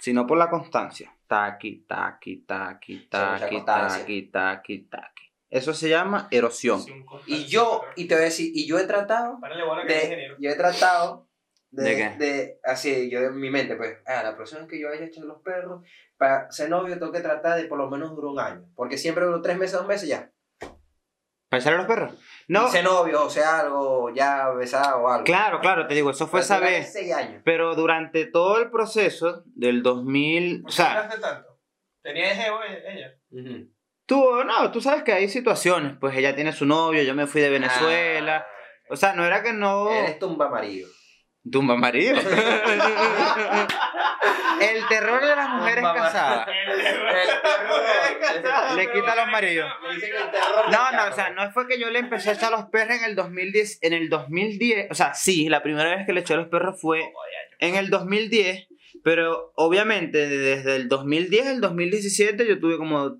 [0.00, 1.14] sino por la constancia.
[1.26, 5.24] Taqui, taqui, taqui, taqui, taqui, taqui, taqui.
[5.48, 6.80] Eso se llama erosión.
[7.26, 9.38] Y yo, y te voy a decir, y yo he tratado
[9.86, 11.28] de, yo he tratado
[11.70, 12.16] de, ¿De qué?
[12.18, 15.26] de- así, yo en mi mente, pues, ah, la próxima vez que yo haya echado
[15.26, 15.84] los perros,
[16.16, 19.24] para ser novio tengo que tratar de por lo menos durar un año, porque siempre
[19.24, 20.30] duro tres meses, dos meses ya.
[21.48, 22.14] ¿Para echarle los perros?
[22.50, 25.22] No, Hice novio, o sea, algo, ya besado o algo.
[25.22, 26.92] claro, claro, te digo, eso fue esa vez.
[27.16, 27.42] años.
[27.44, 31.60] Pero durante todo el proceso del 2000, o ¿Por qué sea, hablaste tanto?
[32.02, 33.14] ¿Tenía ego ella?
[34.04, 37.40] Tú, no, tú sabes que hay situaciones, pues ella tiene su novio, yo me fui
[37.40, 38.44] de Venezuela,
[38.88, 39.88] o sea, no era que no...
[39.88, 40.88] Ah, Eres tumba amarillo.
[41.50, 42.18] Tumba marido.
[44.60, 46.48] el terror de las mujeres Tumba casadas.
[48.76, 49.70] Le quita los maridos.
[49.88, 52.30] Le dicen el terror del No, no, o sea, no fue que yo le empecé
[52.30, 55.96] a echar los perros en el 2010, en el 2010, o sea, sí, la primera
[55.96, 57.10] vez que le eché los perros fue
[57.58, 58.68] en el 2010,
[59.02, 63.16] pero obviamente desde el 2010 al 2017 yo tuve como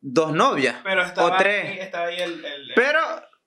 [0.00, 0.76] dos novias.
[0.82, 1.64] Pero estaba, O tres.
[1.66, 2.44] Ahí, estaba ahí el...
[2.44, 3.00] el- Pero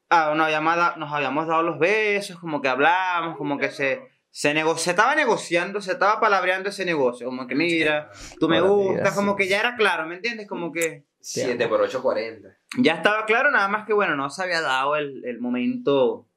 [0.10, 4.02] ah, nos, habíamos dado, nos habíamos dado los besos, como que hablamos, como que se,
[4.32, 8.62] se, nego- se estaba negociando, se estaba palabreando ese negocio, como que mira, tú me
[8.62, 10.48] gustas, como que ya era claro, ¿me entiendes?
[10.48, 12.50] Como que 7 por 8, 40.
[12.78, 16.28] ya estaba claro, nada más que bueno, no se había dado el, el momento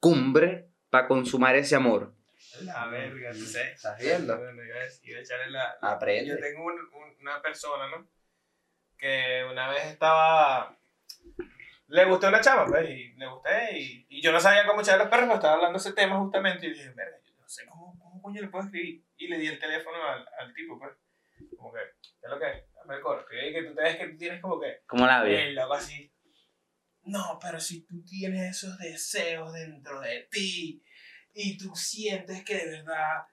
[0.00, 2.12] cumbre para consumar ese amor.
[2.60, 3.72] La verga, tú sabes.
[3.76, 4.36] ¿Estás viendo?
[4.36, 6.36] Bueno, iba a iba a echarle la- Yo Aprende.
[6.36, 8.06] tengo un- un- una persona, ¿no?
[8.98, 10.76] Que una vez estaba.
[11.88, 15.04] Le gustó una chava, pues, y le gusté, y, y yo no sabía cómo echarle
[15.04, 17.66] los perros, pero estaba hablando de ese tema justamente, y dije, verga, yo no sé
[17.66, 19.04] cómo, cómo coño le puedo escribir.
[19.16, 20.92] Y le di el teléfono al, al tipo, pues.
[21.56, 22.72] Como que, ¿qué es lo que es?
[22.74, 23.24] Dame el coro.
[23.26, 24.82] Que, que tú te ves que tú tienes como que.
[24.86, 25.42] Como la vida.
[25.42, 26.10] El loco así.
[27.04, 30.82] No, pero si tú tienes esos deseos dentro de ti
[31.34, 33.26] y tú sientes que de verdad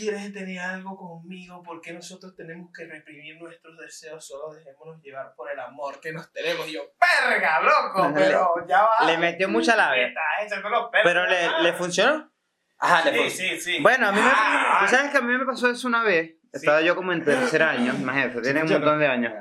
[0.00, 4.26] quieres tener algo conmigo, ¿por qué nosotros tenemos que reprimir nuestros deseos?
[4.26, 6.66] Solo dejémonos llevar por el amor que nos tenemos.
[6.68, 8.08] Y yo, ¡perga, loco!
[8.08, 9.06] Le- Pero ya va.
[9.06, 10.14] Le metió mucha Me labia.
[10.58, 10.90] perros.
[11.04, 12.32] Pero le, le funcionó.
[12.78, 13.30] Ajá, le Sí, puse.
[13.36, 13.78] sí, sí.
[13.82, 16.34] Bueno, a mí me, Ah, tú sabes que a mí me pasó eso una vez.
[16.52, 19.32] Estaba yo como en tercer año, imagínate, tiene un montón de años.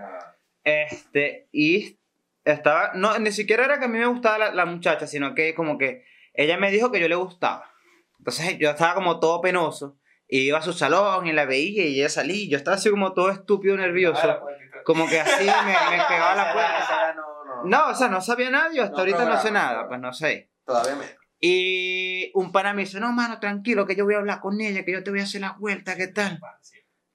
[0.64, 1.98] Este, y
[2.44, 5.56] estaba, no, ni siquiera era que a mí me gustaba la, la muchacha, sino que
[5.56, 7.72] como que ella me dijo que yo le gustaba.
[8.18, 9.98] Entonces yo estaba como todo penoso,
[10.30, 12.90] y iba a su salón y la veía y ella salía, y yo estaba así
[12.90, 14.40] como todo estúpido, nervioso, Ah,
[14.86, 17.14] como que así me, me pegaba la puerta.
[17.16, 17.64] no, no.
[17.66, 20.14] No, o sea, no sabía nada, yo hasta No ahorita no sé nada, pues no
[20.14, 20.52] sé.
[20.66, 21.16] Todavía menos.
[21.42, 24.86] Y un pana me dice, no, mano, tranquilo, que yo voy a hablar con ella,
[24.86, 26.40] que yo te voy a hacer la vuelta, ¿qué tal?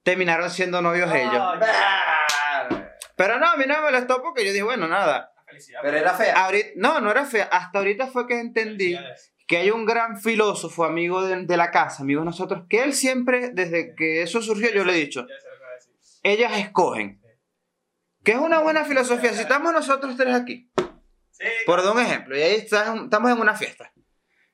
[0.02, 1.42] Terminaron siendo novios ellos.
[3.16, 5.32] Pero no, a mí no me molestó porque yo dije, bueno, nada.
[5.82, 6.44] Pero era fea.
[6.44, 7.44] Ahorita, no, no era fea.
[7.44, 8.98] Hasta ahorita fue que entendí.
[9.54, 12.92] Que hay un gran filósofo, amigo de, de la casa, amigo de nosotros, que él
[12.92, 15.26] siempre, desde que eso surgió, yo le he dicho,
[16.24, 17.20] ellas escogen.
[18.24, 19.32] Que es una buena filosofía.
[19.32, 20.72] Si estamos nosotros tres aquí,
[21.66, 23.92] por dar un ejemplo, y ahí estás- estamos en una fiesta,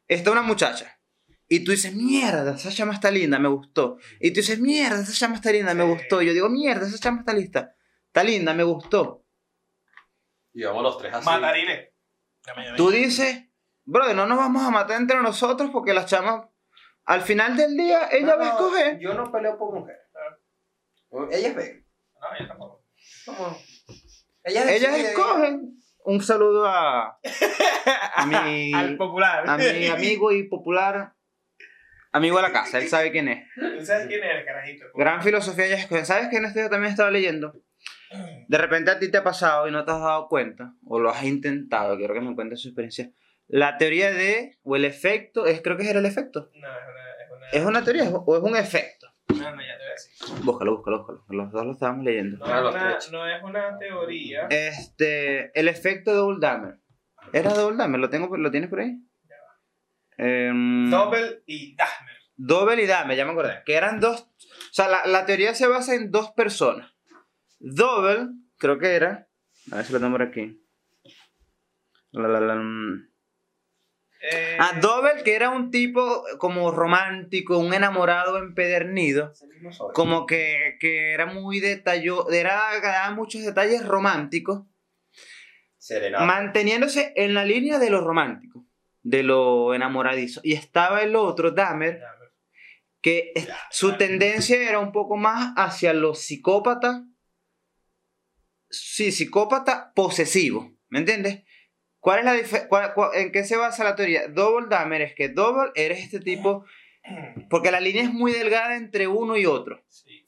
[0.06, 1.00] está una muchacha,
[1.48, 3.96] y tú dices, mierda, esa chama está linda, me gustó.
[4.20, 6.20] Y tú dices, mierda, esa chama está linda, me gustó.
[6.20, 7.74] Y yo digo, mierda, esa chama está lista,
[8.08, 9.24] está linda, me gustó.
[10.52, 11.24] Y vamos los tres así.
[12.46, 12.76] Llame.
[12.76, 13.44] Tú dices,
[13.84, 16.46] brother, no nos vamos a matar entre nosotros porque las chamas,
[17.04, 18.98] al final del día, ella No, va a escoger.
[18.98, 19.96] Yo no peleo por mujer.
[21.30, 21.80] Ella es vega.
[22.20, 22.84] No, yo tampoco.
[24.44, 25.76] Ellas escogen.
[26.02, 27.18] Un saludo a,
[28.14, 29.44] a mi, Al popular.
[29.46, 31.14] a mi amigo y popular
[32.12, 33.46] amigo de la casa, él sabe quién es.
[33.54, 34.86] ¿Tú sabes quién es el carajito?
[34.94, 36.06] Gran filosofía, ellas escogen.
[36.06, 37.54] ¿Sabes que en este día también estaba leyendo?
[38.48, 41.10] De repente a ti te ha pasado y no te has dado cuenta, o lo
[41.10, 43.10] has intentado, quiero que me cuentes su experiencia.
[43.52, 46.50] La teoría de, o el efecto, es, creo que era el efecto.
[46.54, 47.10] No, es una.
[47.20, 49.08] Es una, ¿Es una teoría o es un efecto?
[49.28, 50.44] No, no, ya te voy a decir.
[50.44, 51.24] Búscalo, búscalo, búscalo.
[51.28, 52.38] Los dos lo estábamos leyendo.
[52.38, 52.74] No, Ah, es los
[53.08, 54.46] una, no es una teoría.
[54.50, 56.78] Este, el efecto Double Dammer.
[57.32, 58.00] ¿Era Double Dammer?
[58.00, 58.98] ¿Lo, tengo, ¿Lo tienes por ahí?
[60.16, 62.16] Em, Doppel y Dahmer.
[62.36, 63.62] Double y Dahmer, ya me acordé.
[63.64, 64.20] Que eran dos.
[64.22, 66.92] O sea, la, la teoría se basa en dos personas.
[67.58, 69.28] Double, creo que era.
[69.72, 70.62] A ver si lo tengo por aquí.
[72.12, 73.09] La, la, la, mm.
[74.20, 79.32] Eh, Ah, Double, que era un tipo como romántico, un enamorado empedernido.
[79.94, 84.64] Como que, que era muy detalloso, era, daba muchos detalles románticos.
[85.78, 86.24] Serenata.
[86.26, 88.66] manteniéndose en la línea de lo romántico,
[89.02, 90.42] de lo enamoradizo.
[90.44, 92.02] Y estaba el otro, Dahmer,
[93.00, 93.32] que
[93.70, 97.06] su tendencia era un poco más hacia lo psicópata.
[98.68, 100.76] Sí, psicópata posesivo.
[100.90, 101.44] ¿Me entiendes?
[102.00, 104.28] ¿Cuál es la cuál- ¿En qué se basa la teoría?
[104.28, 106.64] Double Dahmer es que Double eres este tipo.
[107.48, 109.82] Porque la línea es muy delgada entre uno y otro.
[109.88, 110.24] Sí.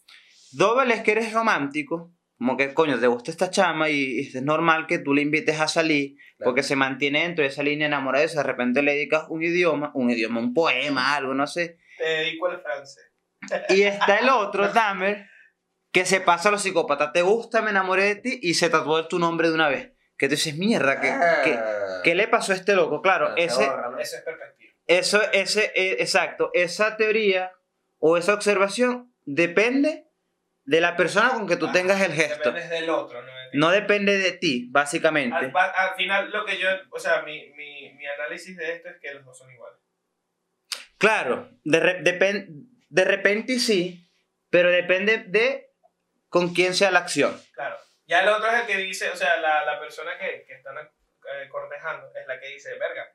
[0.53, 2.13] Double es que eres romántico.
[2.39, 5.69] Como que, coño, te gusta esta chama y es normal que tú le invites a
[5.69, 6.51] salir Claro.
[6.51, 9.93] porque se mantiene dentro de esa línea enamorada y de repente le dedicas un idioma,
[9.95, 11.79] un idioma, un poema, algo, no sé.
[11.99, 13.13] Te dedico al francés.
[13.69, 15.27] Y está el otro, Dahmer,
[15.93, 17.13] que se pasa a los psicópatas.
[17.13, 19.93] Te gusta, me enamoré de ti y se tatuó tu nombre de una vez.
[20.23, 22.01] Que tú dices, mierda, ¿qué, Ah.
[22.05, 23.03] qué le pasó a este loco?
[23.03, 23.99] Claro, ese, borra, ¿no?
[23.99, 24.73] Eso es perspectiva.
[24.87, 27.51] eso, ese, eh, exacto, esa teoría
[27.99, 30.07] o esa observación depende
[30.65, 32.53] de la persona con que tú Ah, tengas el gesto.
[32.53, 33.59] Depende del otro, no de ti.
[33.59, 35.35] No depende de ti, básicamente.
[35.53, 39.13] Al, final, lo que yo, o sea, mi, mi, mi análisis de esto es que
[39.15, 39.81] los dos son iguales.
[40.99, 44.09] Claro, de, de repente sí,
[44.51, 45.73] pero depende de
[46.29, 47.37] con quién sea la acción.
[47.55, 47.77] Claro.
[48.13, 50.77] Ya el otro es el que dice, o sea, la, la persona que, que están
[50.77, 53.11] eh, cortejando es la que dice, verga,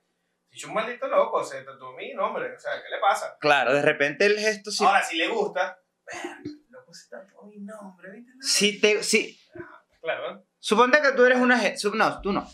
[0.50, 3.38] si yo un maldito loco, se tatuó mi nombre, o sea, ¿qué le pasa?
[3.40, 4.84] Claro, de repente el gesto sí.
[4.84, 8.32] Ahora, si le gusta, verga, loco, se tatuó mi nombre, ¿viste?
[8.42, 9.40] Si te, si,
[10.02, 10.44] Claro, ¿no?
[10.58, 11.62] suponte que tú eres una...
[11.94, 12.42] No, tú no.
[12.42, 12.50] O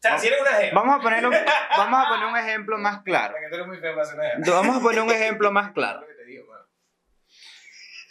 [0.00, 0.80] sea, si eres una jeva.
[0.80, 1.32] Vamos a, poner un,
[1.76, 3.36] vamos a poner un ejemplo más claro.
[4.48, 6.02] Vamos a poner un ejemplo más claro.
[6.02, 6.24] Es.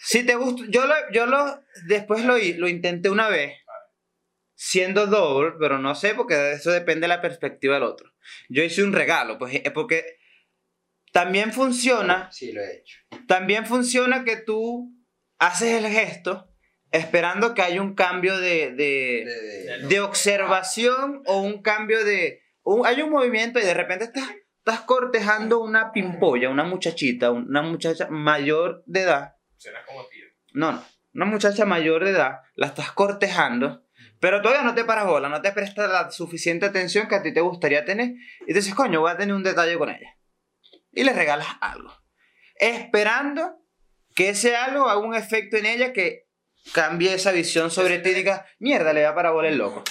[0.05, 3.57] Si te gusta, yo lo, yo lo, después lo, lo intenté una vez,
[4.55, 8.11] siendo double, pero no sé, porque eso depende de la perspectiva del otro.
[8.49, 10.17] Yo hice un regalo, pues, eh, porque
[11.11, 12.99] también funciona, Sí, lo he hecho.
[13.27, 14.91] también funciona que tú
[15.39, 16.49] haces el gesto
[16.91, 22.41] esperando que haya un cambio de, de, De- de- de observación o un cambio de,
[22.63, 27.61] un- hay un movimiento y de repente estás, estás cortejando una pimpolla, una muchachita, una
[27.61, 29.35] muchacha mayor de edad.
[29.57, 30.25] Serás como tío.
[30.53, 30.85] No, no.
[31.15, 33.85] Una muchacha mayor de edad, la estás cortejando,
[34.19, 37.33] pero todavía no te paras bola, no te prestas la suficiente atención que a ti
[37.33, 38.13] te gustaría tener.
[38.47, 40.15] Y dices, coño, voy a tener un detalle con ella.
[40.91, 41.91] Y le regalas algo.
[42.55, 43.57] Esperando
[44.15, 46.27] que ese algo haga un efecto en ella que
[46.73, 49.83] cambie esa visión sobre ti y diga, mierda, le va para bola el loco.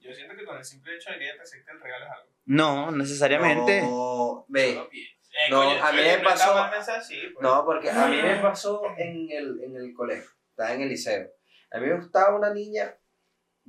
[0.00, 2.10] Yo siento que con el simple hecho de que ella te acepte el regalo es
[2.10, 2.28] algo.
[2.46, 3.82] No, necesariamente.
[3.82, 4.70] No, ve.
[4.70, 7.12] Eh, No, coño, a mí oye, me pasó- pues.
[7.40, 11.28] No, porque a mí me pasó en el, en el colegio, estaba en el liceo.
[11.70, 12.94] A mí me gustaba una niña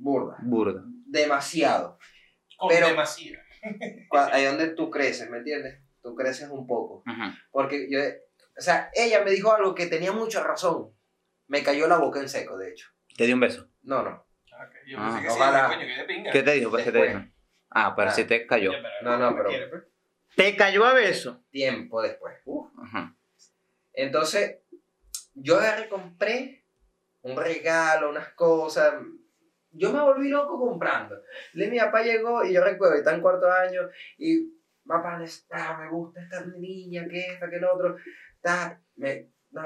[0.00, 0.82] burda, Burda.
[1.06, 1.98] demasiado.
[2.56, 3.42] Con pero- demasía.
[4.10, 5.80] Cua- Ahí donde tú creces, ¿me entiendes?
[6.02, 7.02] Tú creces un poco.
[7.06, 7.38] Ajá.
[7.50, 8.00] Porque yo,
[8.56, 10.90] o sea, ella me dijo algo que tenía mucha razón.
[11.46, 12.88] Me cayó la boca en seco, de hecho.
[13.16, 13.68] Te di un beso.
[13.82, 14.24] No, no.
[14.52, 14.68] Ah.
[14.86, 15.68] Yo Ah, pensé que ojalá.
[15.68, 16.30] sí, coño, que de pinga.
[16.32, 16.70] ¿Qué te dijo?
[16.70, 17.22] Pues, ¿qué te Después.
[17.22, 17.34] dijo?
[17.70, 18.12] Ah, pero Ah.
[18.12, 18.72] si te cayó.
[18.72, 19.82] Ya, pero- No, no, ¿qué pero- quiere, pues?
[20.36, 21.42] ¿Te cayó a beso?
[21.50, 22.36] Tiempo después.
[22.82, 23.14] Ajá.
[23.92, 24.58] Entonces,
[25.34, 26.64] yo agarré, compré
[27.22, 28.94] un regalo, unas cosas.
[29.72, 31.16] Yo me volví loco comprando.
[31.52, 33.82] Le, mi papá llegó y yo recuerdo, está en cuarto año
[34.18, 34.52] y
[34.86, 37.96] papá, está, me gusta esta niña, que esta, que el otro.
[38.36, 39.62] Está, me, no,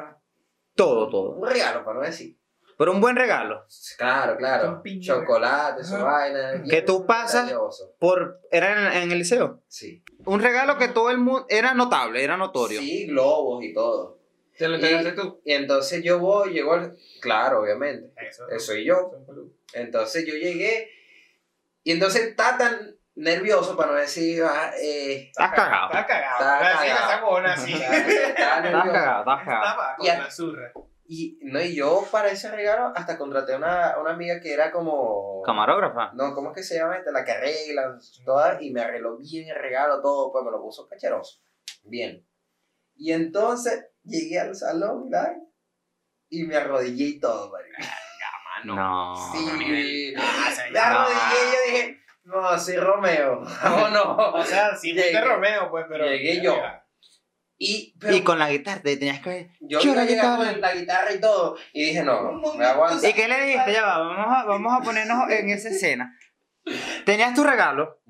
[0.74, 1.30] Todo, todo.
[1.36, 2.38] un regalo, para no decir.
[2.76, 3.64] Pero un buen regalo.
[3.96, 4.82] Claro, claro.
[5.00, 6.60] Chocolate, su vaina.
[6.68, 7.94] Que tú pasas- detalloso.
[8.00, 9.62] Por, era en, en el liceo.
[9.68, 10.02] Sí.
[10.26, 12.80] Un regalo que todo el mundo era notable, era notorio.
[12.80, 14.13] Sí, globos y todo.
[14.56, 15.40] ¿Te lo entregaste tú?
[15.44, 16.96] Y entonces yo voy, llegó el...
[17.20, 18.12] Claro, obviamente.
[18.16, 18.48] Eso.
[18.48, 19.12] Eso soy yo.
[19.72, 20.90] Entonces yo llegué
[21.82, 25.86] y entonces está tan nervioso para no decir, ah, eh, Estás cagado.
[25.92, 26.32] Estás cagado.
[26.32, 26.84] Estás cagado.
[26.84, 27.64] Estás
[28.36, 29.70] cagado, estás cagado.
[29.70, 30.18] Estaba con Ya.
[30.18, 30.72] la zurra.
[31.06, 34.72] Y, no, y yo para ese regalo hasta contraté a una, una amiga que era
[34.72, 35.42] como...
[35.42, 36.12] Camarógrafa.
[36.14, 37.12] No, ¿cómo es que se llama esta?
[37.12, 40.88] La que arregla todas y me arregló bien el regalo, todo, pues me lo puso
[40.88, 41.40] cacheroso.
[41.82, 42.26] Bien.
[42.96, 45.32] Y entonces llegué al salón, ¿verdad?
[46.30, 47.76] Y me arrodillé y todo, marico.
[48.64, 49.14] No.
[49.32, 50.14] Sí.
[50.16, 50.90] Ah, o sea, Me ya.
[50.90, 53.42] arrodillé y yo dije, no, soy Romeo.
[53.64, 54.16] ¿O no?
[54.16, 55.24] O sea, si fuiste Llegué.
[55.24, 56.06] Romeo, pues, pero.
[56.06, 56.56] Llegué yo.
[57.58, 59.48] Y, pero Y con la guitarra te tenías que...
[59.60, 60.36] yo Yo la guitarra.
[60.52, 61.56] con la guitarra y todo.
[61.72, 63.06] Y dije, no, no, me aguanto.
[63.06, 63.72] ¿Y qué le dijiste?
[63.72, 66.18] Ya va, vamos a, vamos a ponernos en esa escena.
[67.04, 68.00] Tenías tu regalo,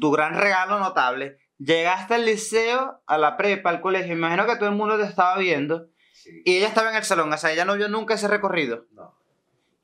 [0.00, 1.38] tu gran regalo notable.
[1.62, 4.14] Llegaste al liceo, a la prepa, al colegio.
[4.14, 5.88] Imagino que todo el mundo te estaba viendo.
[6.14, 6.42] Sí.
[6.44, 8.86] Y ella estaba en el salón, o sea, ella no vio nunca ese recorrido.
[8.92, 9.14] No.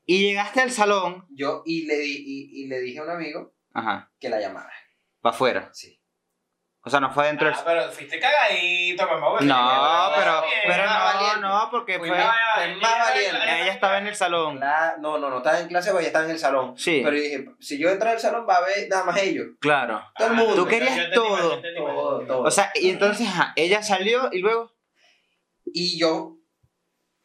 [0.07, 3.53] Y llegaste al salón, Yo, y le, di, y, y le dije a un amigo
[3.75, 4.73] ajá, que la llamara.
[5.21, 5.71] para afuera.
[5.73, 5.96] Sí.
[6.87, 9.41] O sea, no fue dentro del Ah, pero fuiste cagadito, mamá.
[9.41, 11.41] No, pero, pero más no, valiente.
[11.41, 12.11] no, porque fue.
[12.11, 12.19] más
[12.55, 12.81] fue valiente.
[12.87, 13.63] más valiente.
[13.63, 14.61] Ella estaba en el salón.
[14.61, 16.79] La- no, no, no estaba en clase, pero ella estaba en el salón.
[16.79, 19.47] Sí, Pero yo dije, si yo entro al salón, va a ver nada más ellos.
[19.59, 20.01] claro.
[20.17, 20.55] Todo el mundo.
[20.55, 21.61] Tú querías todo.
[21.77, 22.43] Todo, todo.
[22.43, 24.71] O sea, y entonces, ajá, ella salió y luego.
[25.65, 26.37] Y yo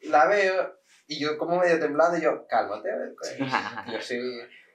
[0.00, 0.74] la veo,
[1.06, 3.92] y yo como medio temblando, y yo, cálmate, a ver, coño.
[3.92, 4.18] yo soy,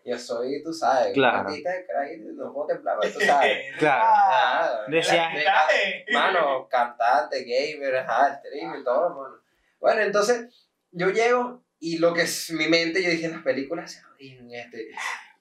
[0.07, 1.41] yo soy, tú sabes, Claro.
[1.41, 3.57] un artista de no puedo temblar, pero tú sabes.
[3.79, 4.03] Claro.
[4.05, 9.35] Ah, Decía- de- Mano, cantante, gamer, ajá, streamer, todo, mano.
[9.79, 13.99] Bueno, entonces, yo llego, y lo que es mi mente, yo dije, las películas se
[13.99, 14.87] arrodillan, este...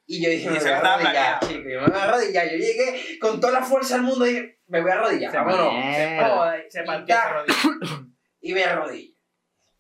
[0.08, 2.46] Y yo dije, Y me voy a arrodillar, chico, yo me voy a arrodillar.
[2.48, 5.72] Yo llegué con toda la fuerza del mundo, dije, me voy a arrodillar, Se vámonos.
[5.74, 6.28] Mierda.
[6.36, 7.16] Joder, Se y partió
[8.40, 9.14] y me arrodillo.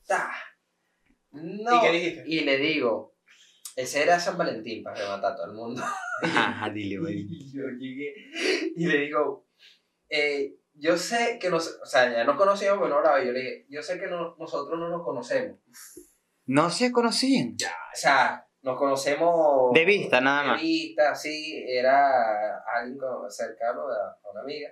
[0.06, 0.32] Ta.
[1.30, 1.76] No.
[1.76, 2.22] ¿Y qué dijiste?
[2.26, 3.14] Y le digo,
[3.76, 5.82] Ese era San Valentín para rematar a todo el mundo.
[6.22, 7.26] Ajá, dile, güey.
[7.28, 8.14] Y yo llegué
[8.74, 9.46] y le digo,
[10.08, 13.22] eh, yo sé que nos, o sea, ya nos conocíamos, pero no hablaba.
[13.22, 15.58] Yo le dije, yo sé que no- nosotros no nos conocemos.
[16.46, 17.54] No se conocían.
[17.54, 19.72] O sea, nos conocemos.
[19.74, 20.60] De vista, nada más.
[20.60, 24.70] De vista, sí, era alguien cercano a una amiga.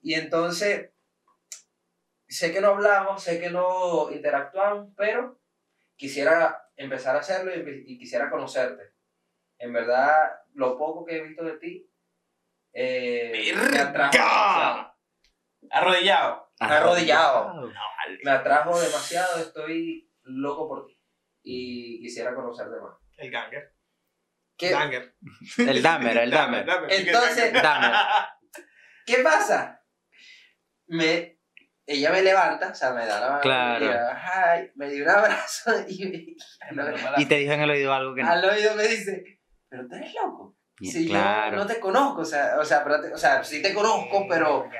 [0.00, 0.90] Y entonces,
[2.28, 5.40] sé que no hablamos, sé que no interactuamos, pero
[5.96, 8.94] quisiera empezar a hacerlo y, y quisiera conocerte.
[9.58, 11.90] En verdad, lo poco que he visto de ti,
[12.72, 14.94] eh, me atrajo demasiado.
[15.70, 16.52] Arrodillado.
[16.60, 17.70] Arrodillado.
[18.24, 20.98] Me atrajo demasiado, estoy loco por ti.
[21.42, 22.94] Y quisiera conocerte más.
[23.16, 23.74] El ganger.
[24.56, 25.14] ¿Qué, Ganger.
[25.58, 26.66] El Damer, el Damer.
[26.88, 27.52] Entonces-.
[29.06, 29.84] ¿Qué pasa?
[30.88, 31.37] Me,
[31.88, 33.86] ella me levanta, o sea, me da la mano, Claro.
[33.86, 36.36] y, me dio un abrazo y,
[37.16, 38.30] Y te dijo en el oído algo que no.
[38.30, 40.56] al oído me dice, pero tú eres loco.
[40.80, 43.60] Y- Si yo no te conozco, o sea, o sea, pero te- o sea, sí
[43.62, 44.70] te conozco, pero, o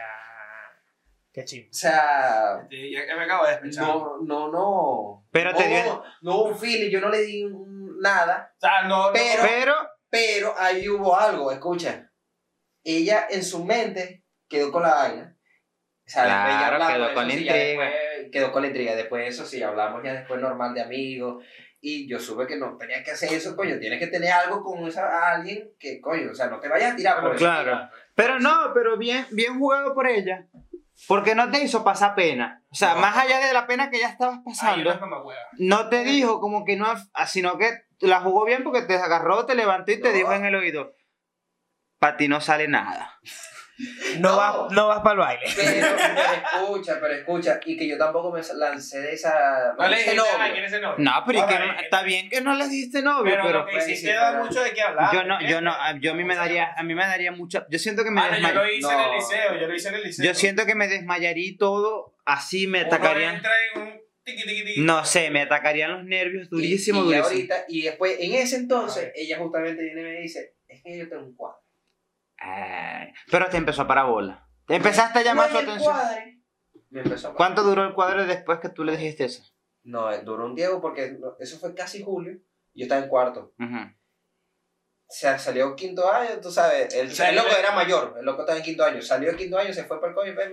[1.33, 1.69] Qué chimbo.
[1.73, 3.85] sea, Sí, ya, ya me acabo de despechar.
[3.87, 5.27] no, no, no.
[5.31, 7.45] Pero no, te dio- No hubo un feeling, yo no le di
[8.01, 9.75] nada, O sea, no, no- Pero- Pero,
[10.11, 12.11] pero ahí hubo algo, escucha.
[12.85, 15.37] Ella en su mente quedó con la vaina.
[16.09, 17.55] O sea, Claro, después ya quedó con la sí, intriga.
[17.55, 17.93] después
[18.33, 18.95] quedó con la intriga.
[18.97, 21.45] Después de eso sí, hablamos ya después normal de amigos.
[21.81, 23.79] Y yo supe que no tenía que hacer eso, coño.
[23.79, 26.97] Tienes que tener algo con esa, alguien que, coño, o sea, no te vayas a
[26.97, 27.45] tirar por eso.
[27.45, 27.89] claro.
[28.15, 30.47] Pero no, pero bien, bien jugado por ella.
[31.07, 32.65] Porque no te hizo pasar pena.
[32.71, 33.01] O sea, No.
[33.03, 34.99] más allá de la pena que ya estabas Ay, pasando,
[35.59, 39.47] no te dijo como que no, ah, sino que la jugó bien porque te agarró,
[39.47, 40.15] te levantó y te No.
[40.15, 40.97] dijo en el oído,
[42.01, 43.15] para ti no sale nada.
[44.19, 44.37] No, No.
[44.37, 45.47] vas, no vas para el baile.
[45.55, 47.61] Pero, pero escucha, pero escucha.
[47.65, 49.75] Y que yo tampoco me lancé de esa.
[49.79, 50.33] No le ese dijiste, novio.
[50.41, 50.97] ay, ¿quién es ese novio?
[50.99, 53.73] No, pero que no- está bien que no le diste novio, Pero, pero, lo que
[53.73, 55.15] pues, hiciste sí, da mucho de qué hablar.
[55.15, 57.79] yo no, yo no, yo a mí me daría, a mí me daría mucha, yo
[57.79, 59.15] siento que me Ah, no, yo desmayaría, lo hice en el No.
[59.15, 60.25] liceo, yo lo hice en el liceo.
[60.27, 63.41] yo siento que me desmayaría y todo, así me atacarían,
[64.79, 67.27] no sé, me atacarían los nervios durísimo, y, y durísimo.
[67.29, 71.09] ahorita, y después, en ese entonces, ella justamente viene y me dice: Es que yo
[71.09, 71.61] tengo un cuadro.
[72.39, 74.47] Ay, pero te empezó a parar bola.
[74.67, 75.93] Te empezaste a llamar su atención.
[75.93, 76.41] cuadre
[76.91, 79.43] Me empezó a ¿Cuánto duró el cuadro después que tú le dijiste eso?
[79.83, 82.39] No, eh, duró un tiempo porque eso fue casi julio.
[82.75, 83.55] Yo estaba en cuarto.
[83.59, 83.77] Ujú.
[83.77, 86.95] O sea, salió quinto año, tú sabes.
[86.95, 89.01] El, O sea, el loco era mayor, el loco estaba en quinto año.
[89.01, 90.35] Salió en quinto año, se fue para el coño.
[90.35, 90.53] ven.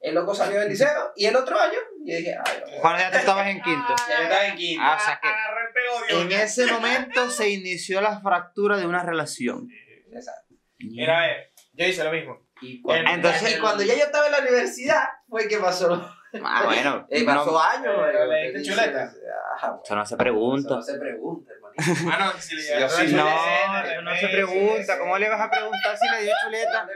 [0.00, 3.10] El loco salió del liceo y el otro año, yo dije, ay, no, Cuando ya
[3.10, 3.94] tú estabas en quinto.
[4.08, 4.82] ya yo estaba en quinto.
[4.84, 9.68] Ah, o sea que en ese momento se inició la fractura de una relación.
[10.12, 10.45] Exacto.
[10.78, 12.46] Mira, a ver, yo hice lo mismo.
[12.60, 16.10] Y cuando, Ah, entonces- cuando ya yo estaba en la universidad, fue que pasó.
[16.42, 17.06] Ah, bueno.
[17.10, 17.94] Eh, pasó no, años.
[18.08, 19.10] Eh, le te diste chuleta.
[19.10, 20.74] Bueno, eso no se eso pregunta.
[20.74, 21.66] no se pregunta, hermanito.
[22.40, 24.98] Si le Sí, No, chuleta, se pregunta.
[24.98, 26.88] ¿Cómo le vas a preguntar si le dio chuleta?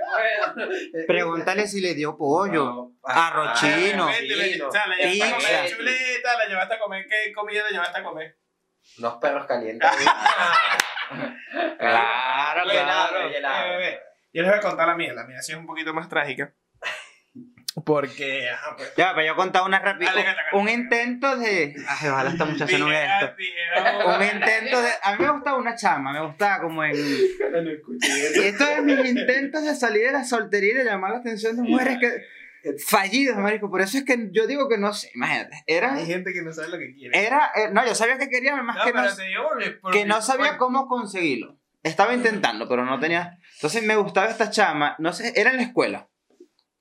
[1.06, 2.64] Pregúntale si le dio pollo.
[2.64, 4.08] No, Arrochino.
[4.08, 5.36] Ah, le- O sea, la llevaste a Pizza.
[5.36, 8.36] comer chuleta, la llevaste a comer, ¿qué comida la llevaste a comer?
[8.98, 9.90] Unos perros calientes.
[11.78, 12.70] Claro, claro.
[12.70, 13.16] helado.
[13.16, 14.00] Eh, bebé,
[14.32, 16.54] Yo les voy a contar la mía, la mía sí es un poquito más trágica.
[17.84, 18.92] Porque, ajá, pues.
[18.96, 20.12] Ya, pero yo contaba una rápida.
[20.52, 21.74] Un intento de.
[21.86, 23.36] Ay, ojalá esta muchacha no vea esto.
[24.08, 24.90] Un intento de.
[25.02, 26.90] A mí me gustaba una chama, me gustaba como en.
[27.70, 28.48] escuché.
[28.48, 31.62] Esto es mis intentos de salir de la soltería y de llamar la atención de
[31.62, 32.08] mujeres que.
[32.86, 33.70] Fallidos, marico.
[33.70, 35.62] Por eso es que yo digo que no sé, imagínate.
[35.66, 35.94] Era.
[35.94, 37.18] Hay gente que no sabe lo que quiere.
[37.26, 37.50] Era.
[37.54, 39.02] eh, no, yo sabía que quería, más No, que no.
[39.02, 41.58] digo que no sabía cómo conseguirlo.
[41.82, 43.38] Estaba intentando, pero no tenía.
[43.54, 46.08] Entonces me gustaba esta chama, no sé, era en la escuela,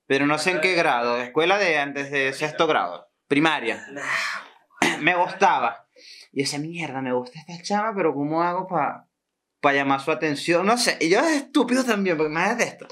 [0.07, 3.85] pero no sé en qué grado, escuela de antes de sexto grado, primaria.
[5.01, 5.85] Me gustaba.
[6.31, 10.65] Y esa mierda, me gusta esta chama, pero ¿cómo hago para llamar su atención?
[10.65, 12.87] No sé, y yo es estúpido también, porque imagínate esto.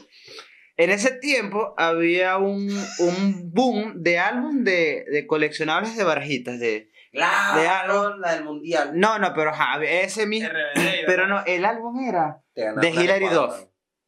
[0.77, 6.91] En ese tiempo había un, un boom de álbum de, de coleccionables de barajitas, de...
[7.11, 8.09] Claro, De algo.
[8.17, 8.91] la del mundial.
[8.93, 10.49] No, no, pero ajá, ese mismo...
[10.49, 12.43] RBD, Pero no, el álbum era.
[12.53, 13.27] De la Hilary.
[13.29, 13.55] Duff.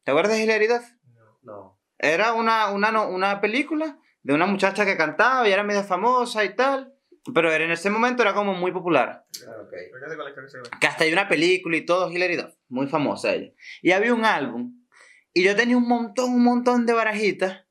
[0.04, 0.84] ¿Te acuerdas de Hilary Duff?
[1.42, 1.80] No.
[1.98, 6.44] Era una, una, no- una película de una muchacha que cantaba y era medio famosa
[6.44, 6.94] y tal.
[7.34, 9.24] Pero era- en ese momento era como muy popular.
[9.40, 9.70] Ok.
[9.90, 10.70] ¿Por qué se colecciona ese güey?
[10.80, 12.54] Que hasta hay una película y todo, Hilary Duff.
[12.68, 13.50] Muy famosa ella.
[13.82, 14.79] Y había un álbum.
[15.32, 17.64] Y yo tenía un montón, un montón de barajitas.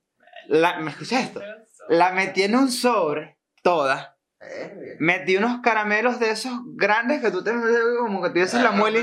[0.48, 1.42] La, ¿Me escuchas esto?
[1.90, 4.10] La metí en un sobre, todas.
[5.00, 7.52] Metí unos caramelos de esos grandes que tú te
[8.00, 9.00] como que tuvieses la Ah, muela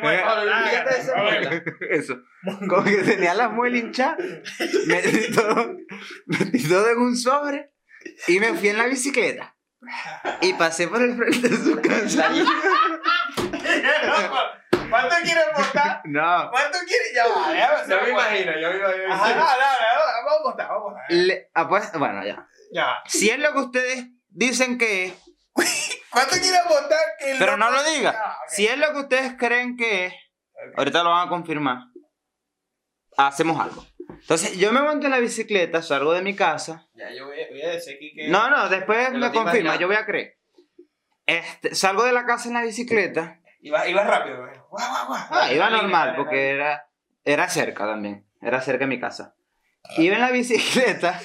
[0.00, 1.62] muela.
[1.90, 2.16] Eso.
[2.68, 4.16] Como que tenía la muela hinchada,
[4.86, 5.76] metí todo,
[6.26, 7.70] metí todo en un sobre
[8.26, 9.54] y me fui en la bicicleta.
[10.40, 12.30] y pasé por el frente de su casa.
[14.92, 16.00] ¿Cuánto quieres votar?
[16.04, 16.50] No.
[16.50, 17.12] ¿Cuánto quieres?
[17.14, 19.14] Ya va, déjame hacer Yo me imagino, yo me imagino.
[19.14, 21.04] Ajá, no, no, no, vamos a votar, vamos a votar.
[21.10, 22.46] Le- ah, pues, bueno, ya.
[22.72, 23.02] Ya va.
[23.06, 25.14] Si es lo que ustedes dicen que es,
[26.10, 26.98] ¿Cuánto quieres votar?
[27.18, 28.14] Que pero no lo diga.
[28.16, 28.36] Ah.
[28.48, 30.14] Si es lo que ustedes creen que es,
[30.76, 31.78] ahorita lo van a confirmar.
[33.16, 33.84] Hacemos algo.
[34.08, 36.86] Entonces, yo me monto en la bicicleta, salgo de mi casa.
[36.94, 38.28] Ya, yo voy, a- voy a decir aquí que.
[38.28, 40.38] No, no, después me confirma, yo voy a creer.
[41.26, 43.38] Este, salgo de la casa en la bicicleta.
[43.60, 44.51] Iba, iba rápido, güey.
[44.72, 45.20] Guau, guau, guau.
[45.28, 46.88] Ah, iba normal, porque era,
[47.26, 48.26] era cerca también.
[48.40, 49.34] Era cerca de mi casa.
[49.98, 51.20] Iba en la bicicleta.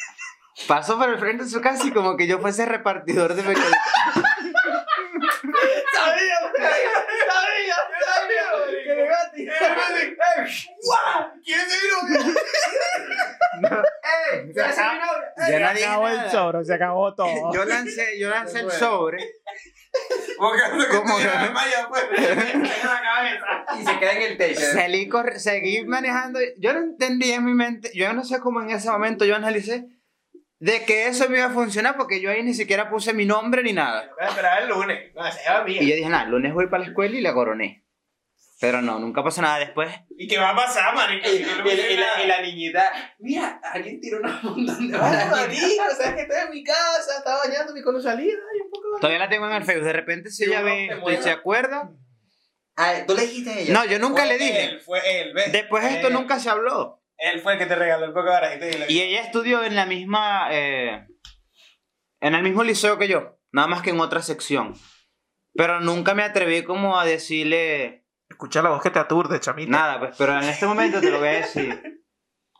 [0.66, 3.76] Paso por el frente de su casa y como que yo fuese repartidor de periódicos.
[5.92, 6.38] Sabía,
[9.32, 9.46] güey.
[9.46, 10.48] Que le va a tirar.
[10.82, 11.30] ¡Guau!
[11.44, 12.34] ¿Quién se vino?
[14.32, 14.52] ¡Ey!
[14.54, 16.30] ¡Ya dije nada.
[16.30, 17.52] sobre, se acabó todo.
[17.52, 19.18] Yo lancé, yo lancé el sobre.
[20.38, 21.26] Buscando que pues.
[22.54, 23.64] En la cabeza.
[23.78, 24.60] Y se queda en el techo.
[24.60, 26.38] Salí, seguí manejando.
[26.58, 27.90] Yo no entendí en mi mente.
[27.94, 29.86] Yo no sé cómo en ese momento yo analicé
[30.62, 33.64] de que eso me iba a funcionar porque yo ahí ni siquiera puse mi nombre
[33.64, 34.08] ni nada.
[34.16, 35.12] Voy a esperar el lunes.
[35.12, 35.82] No, se lleva mía.
[35.82, 37.84] Y yo dije, nada, el lunes voy para la escuela y la coroné.
[38.62, 39.90] Pero no, nunca pasó nada después.
[40.16, 41.28] ¿Y qué va a pasar, marico?
[41.28, 44.40] Y, Si no le y- pusiste y la, y la niñita, mira, alguien tiró una
[44.42, 45.30] montón de Ay, balas.
[45.30, 47.16] marico, ¿sabes que estoy en mi casa?
[47.18, 49.00] Estaba bañándome cuando salí, ay, un poco de...
[49.00, 49.84] Todavía la tengo en el Facebook.
[49.86, 50.88] De repente si ella ve
[51.20, 51.90] se acuerda.
[52.76, 53.74] Ah, ¿Tú le dijiste a ella?
[53.74, 54.64] No, yo nunca le dije.
[54.64, 55.52] Él, fue él, ¿ves?
[55.52, 57.02] Después esto Él- nunca se habló.
[57.18, 58.86] Él fue el que te regaló el poco de barajito y le...
[58.92, 60.48] Y ella estudió en la misma.
[60.52, 61.06] eh,
[62.20, 63.38] en el mismo liceo que yo.
[63.50, 64.74] Nada más que en otra sección.
[65.54, 68.01] Pero nunca me atreví como a decirle
[68.32, 69.70] Escucha la voz que te aturde, chamita.
[69.70, 70.16] nada, pues.
[70.16, 72.02] Pero en este momento te lo voy a decir.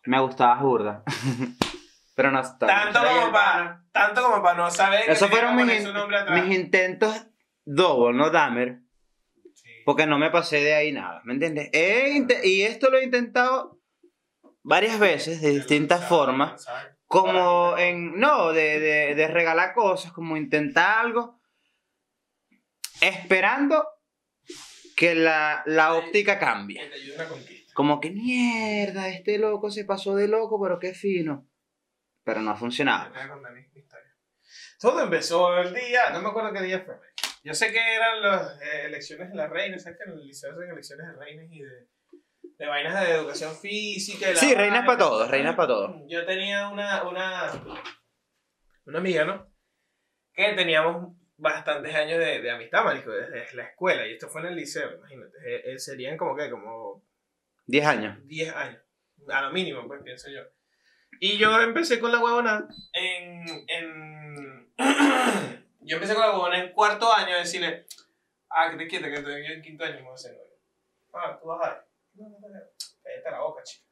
[0.05, 1.03] Me gustaba burda.
[2.15, 2.67] pero no está.
[2.67, 3.83] Tanto como para...
[3.91, 6.45] Tanto como para no saber que Esos fueron mis, poner su nombre atrás.
[6.45, 7.27] mis intentos
[7.65, 8.81] double, no Dahmer.
[9.55, 9.71] Sí.
[9.87, 11.71] Porque no me pasé de ahí nada, ¿me entiendes?
[11.73, 13.81] He y esto lo he intentado
[14.63, 16.67] varias veces, de distintas formas.
[17.07, 18.21] Como en.
[18.21, 21.41] No, de, de, de regalar cosas, como intentar algo.
[23.01, 23.87] Esperando
[24.97, 26.81] que la, la óptica cambie.
[26.81, 27.73] Que te ayude una conquista.
[27.75, 31.49] Como que mierda, este loco se pasó de loco, pero qué fino.
[32.25, 33.15] Pero no ha funcionado.
[33.15, 33.33] a.
[34.79, 36.95] Todo empezó el día, no me acuerdo qué día fue.
[37.45, 40.53] Yo sé que eran las eh, elecciones de la reina, ¿sabes que en el liceo
[40.53, 41.89] hacen elecciones de reinas y de,
[42.59, 44.31] de vainas de educación física?
[44.31, 45.97] y la Sí, reinas para todos, reinas para todos.
[46.09, 47.51] Yo tenía una, una,
[48.87, 49.53] una amiga, ¿no?
[50.35, 54.49] Que teníamos bastantes años de, de amistad, marico, desde la escuela, y esto fue en
[54.49, 55.39] el liceo, imagínate.
[55.45, 57.03] Eh, eh, serían como que, como
[57.67, 58.19] 10 años.
[58.27, 58.83] 10 años.
[59.29, 60.43] A lo mínimo, pues pienso yo.
[61.21, 63.45] Y yo empecé con la huevona en.
[63.69, 64.73] en
[65.81, 67.87] yo empecé con la huevona en cuarto año a decirle:
[68.51, 70.57] Ah, que te quieta, que estoy yo en quinto año me voy a hacer novio.
[71.13, 71.83] Ah, tú vas a ver.
[72.15, 72.61] No, no, no, no.
[73.03, 73.85] Cállate la boca, chica.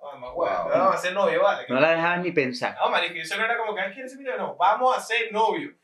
[0.00, 0.64] Ah, más huevo.
[0.64, 0.68] Wow.
[0.70, 1.66] Vamos a ser novio, vale.
[1.68, 2.76] No la dejabas ni pensar.
[2.76, 4.38] No, marico, eso no era como que, ¿quieres ser mi novio?
[4.38, 5.74] No, vamos a ser novio.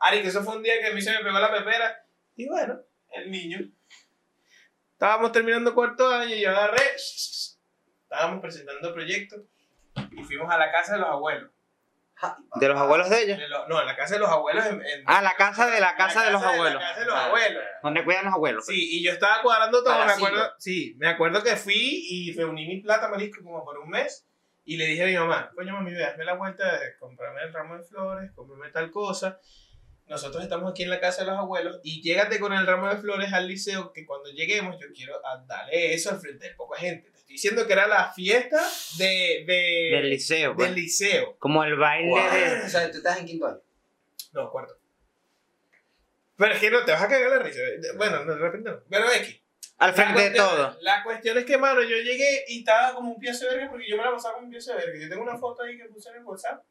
[0.00, 2.04] Ari, que eso fue un día que a mí se me pegó la pepera.
[2.36, 2.78] Y bueno,
[3.12, 3.58] el niño.
[4.92, 6.82] Estábamos terminando cuarto año y yo agarré.
[6.96, 9.40] Estábamos presentando proyectos
[10.12, 11.50] y fuimos a la casa de los abuelos.
[12.54, 13.36] De los abuelos de ella.
[13.36, 14.64] De los- no, en la casa de los abuelos.
[14.64, 16.80] En, en- Ah, la casa de la casa de los La abuelos.
[16.82, 17.62] casa de los abuelos.
[17.82, 18.64] Donde cuidan los abuelos.
[18.66, 21.74] Sí, y yo estaba cuadrando todo, me acuerdo, sí, me acuerdo que fui
[22.08, 24.26] y reuní mi plata, marisco, como por un mes,
[24.64, 27.52] y le dije a mi mamá, coño mami, ve, hazme la vuelta de comprarme el
[27.52, 29.38] ramo de flores, comprarme tal cosa,
[30.08, 32.96] nosotros estamos aquí en la casa de los abuelos, y llégate con el ramo de
[32.98, 36.78] flores al liceo, que cuando lleguemos yo quiero a- darle eso al frente de poca
[36.78, 37.10] gente.
[37.10, 38.60] Te estoy diciendo que era la fiesta
[38.98, 40.54] de, de- Del liceo.
[40.54, 40.68] pues.
[40.68, 41.36] del liceo.
[41.38, 42.62] Como el baile de.
[42.64, 43.60] O sea, tú estás en quinto año.
[44.32, 44.76] No, cuarto.
[46.36, 47.60] Pero es que no te vas a cagar la risa.
[47.96, 48.80] Bueno, no, de repente no.
[48.90, 49.40] Pero X.
[49.78, 50.76] Al La frente de todo.
[50.82, 53.88] La cuestión es que, mano, yo llegué y estaba como un pie de verga porque
[53.88, 54.98] yo me la pasaba como un pie de verga.
[55.00, 56.62] Yo tengo una foto ahí que puse en el WhatsApp.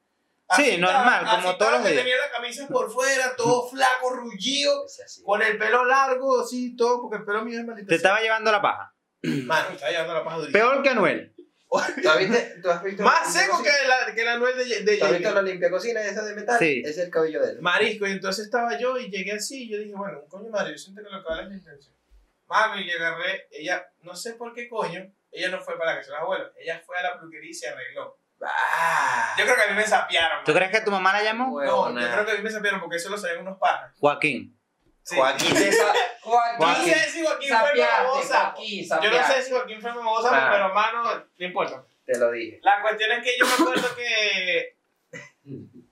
[0.56, 2.04] Sí, Así normal, estaba, como así todos estaba, los días.
[2.04, 4.86] Tenía la camisa por fuera, todo flaco, rullido,
[5.24, 7.88] con el pelo largo, así, todo, porque el pelo mío es maldito.
[7.88, 8.94] Te estaba llevando la paja.
[9.24, 10.60] Mano, estaba llevando la paja durísima.
[10.60, 11.36] Peor que Anuel.
[12.02, 14.98] ¿Tú has visto, tú has visto Más seco que la, que la nuez de, de?
[14.98, 16.60] ¿Tú has visto la limpia cocina esa de metal?
[16.60, 16.84] Sí.
[16.86, 17.62] Es el cabello de él.
[17.62, 20.72] Marisco, y entonces estaba yo y llegué así y yo dije, bueno, un coño madre,
[20.74, 21.96] yo siento que lo que vale es la intención.
[22.48, 26.12] Mami, y agarré, ella, no sé por qué coño, ella no fue para la casa
[26.12, 28.20] de los abuelos, ella fue a la peluquería y se arregló.
[28.48, 30.44] Ah, Yo creo que a mí me sapearon.
[30.44, 31.62] ¿Tú crees que tu mamá la llamó?
[31.62, 33.92] No, yo creo que a mí me sapearon porque eso lo sabían unos panas.
[34.00, 34.58] Joaquín.
[35.04, 35.16] Sí.
[35.16, 35.94] Joaquín esa.
[36.22, 36.60] Joaquín.
[36.60, 38.40] Yo no sé si Joaquín fue famosa.
[38.56, 40.50] Joaquín, Yo no sé si Joaquín fue famosa, Ah.
[40.52, 41.04] pero mano,
[41.38, 41.84] no importa.
[42.06, 42.60] Te lo dije.
[42.64, 44.76] La cuestión es que yo me acuerdo que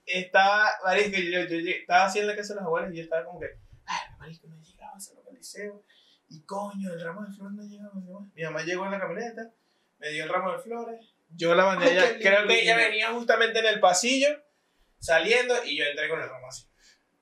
[0.06, 3.04] estaba, marisco, yo, yo, yo estaba así en la casa de los abuelos y yo
[3.04, 3.48] estaba como que,
[3.86, 5.84] ay, marisco, no llegaba Lucas al liceo.
[6.30, 7.92] Y coño, el ramo de flores no llegaba.
[7.94, 8.26] no llegaba.
[8.34, 9.42] Mi mamá llegó en la camioneta,
[10.00, 11.13] me dio el ramo de flores.
[11.36, 12.20] Yo la mandé Ay, ella.
[12.20, 14.30] Creo que ella venía justamente en el pasillo,
[15.00, 16.68] saliendo, y yo entré con el ramo así.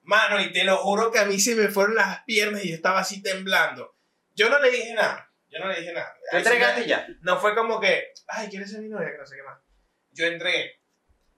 [0.03, 2.75] Mano, y te lo juro que a mí se me fueron las piernas y yo
[2.75, 3.95] estaba así temblando.
[4.33, 5.31] Yo no le dije nada.
[5.49, 6.13] Yo no le dije nada.
[6.31, 7.07] ¿Te entregaste ya?
[7.21, 9.11] no fue como que, ay, ¿quieres ser mi novia?
[9.11, 9.59] Que no sé qué más.
[10.11, 10.81] Yo entré.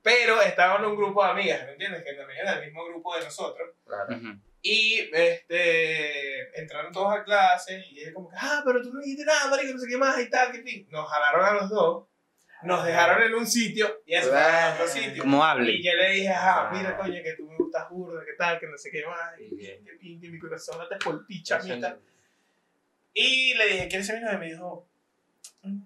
[0.01, 2.03] Pero estaba en un grupo de amigas, ¿me entiendes?
[2.03, 3.69] Que también era el mismo grupo de nosotros.
[3.85, 4.19] Claro.
[4.61, 9.25] Y este, entraron todos a clases y él como que, ah, pero tú no dijiste
[9.25, 10.87] nada, marico, no sé qué más y tal, que fin.
[10.89, 12.07] Nos jalaron a los dos,
[12.65, 15.23] nos dejaron en un sitio y eso a otro sitio.
[15.23, 15.71] Como hable.
[15.71, 18.67] Y yo le dije, ah, mira, coño, que tú me gustas burda, que tal, que
[18.67, 21.97] no sé qué más, y que pin, que mi corazón late por ti, chamita.
[23.13, 24.35] Y le dije, ¿quieres ser mi novia?
[24.35, 24.89] Y me dijo,
[25.61, 25.81] "Mm,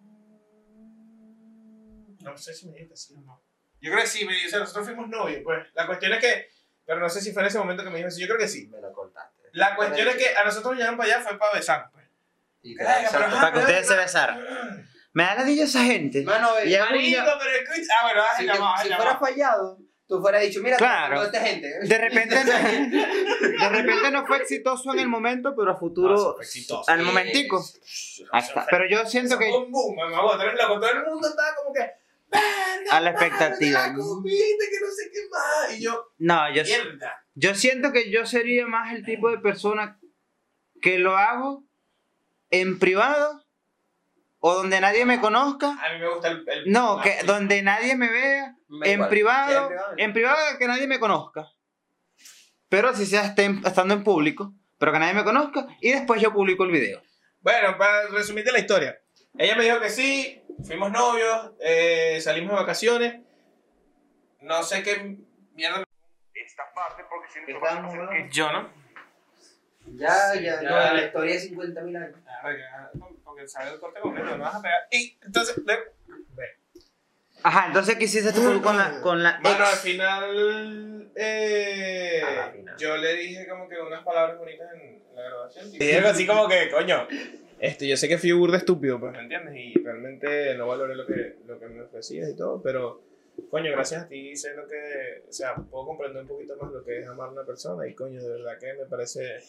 [2.24, 3.42] no sé si me dijo que sí o no.
[3.80, 5.68] Yo creo que sí, me dijo, o sea, nosotros fuimos novios, pues.
[5.74, 6.50] La cuestión es que,
[6.86, 8.48] pero no sé si fue en ese momento que me dijo sí, yo creo que
[8.48, 8.68] sí.
[8.68, 9.50] Me lo contaste.
[9.54, 12.06] La cuestión es que a nosotros nos llevaron para allá fue para besar, pues.
[12.64, 13.06] Y Ay.
[13.12, 14.40] Para que ustedes se besaran.
[15.14, 16.22] Me da la dicha esa gente.
[16.24, 17.94] Mano, Y ya- Marico, pero escucha.
[18.00, 19.04] Ah, bueno, si, ay, te- llamado, si llamado.
[19.04, 21.16] fuera fallado, tú fueras dicho, mira, Claro.
[21.16, 21.68] toda esta gente.
[21.82, 22.36] De repente,
[23.60, 26.90] de repente no fue exitoso en el momento, pero a No, futuro, eso fue exitoso.
[26.92, 27.64] al momentico.
[28.34, 28.66] Está.
[28.70, 30.18] Pero yo siento Eso que un boom, mamá.
[30.22, 30.44] Todo
[30.92, 31.80] el mundo estaba como que.
[32.30, 33.88] "Verga, a la expectativa.
[33.88, 35.78] la comiste, que no sé qué más.
[35.78, 37.26] Y yo, No, yo, mierda.
[37.36, 39.98] yo siento que yo sería más el tipo de persona
[40.82, 41.64] que lo hago
[42.52, 43.44] en privado
[44.48, 45.78] o donde nadie me conozca.
[45.82, 46.44] A mí me gusta el.
[46.48, 48.56] el No, que donde nadie me vea.
[48.70, 49.10] Me En igual.
[49.10, 51.48] privado, Sí, en privado que nadie me conozca.
[52.70, 56.34] Pero si sea esté- estando en público, pero que nadie me conozca y después yo
[56.34, 57.02] publico el video.
[57.42, 59.00] Bueno, para resumirte la historia.
[59.38, 63.22] Ella me dijo que sí, fuimos novios, eh, salimos de vacaciones.
[64.42, 65.18] No sé qué
[65.54, 65.84] mierda.
[66.34, 68.30] esta parte porque si no a.
[68.30, 68.70] Yo no.
[69.94, 72.20] Ya, Sí, ya, no, la historia de 50 mil años.
[72.28, 72.92] Ah, ya,
[73.38, 74.88] Porque sabe el corte completo, no vas a pegar.
[74.92, 75.78] Y entonces, ve.
[76.36, 76.46] ve.
[77.44, 79.82] Ajá, entonces ¿qué hiciste tú con la, con la Bueno, al ex?
[79.82, 82.22] final, eh,
[82.52, 82.76] final.
[82.80, 85.68] yo le dije como que unas palabras bonitas en la grabación.
[85.68, 87.08] Y dije algo así como que, coño,
[87.60, 89.56] este, yo sé que fui burda estúpido, pues, ¿me entiendes?
[89.56, 93.04] Y realmente no valoré lo que, lo que me ofrecías y todo, pero,
[93.52, 96.84] coño, gracias a ti sé lo que, o sea, puedo comprender un poquito más lo
[96.84, 99.44] que es amar a una persona y, coño, de verdad que me parece,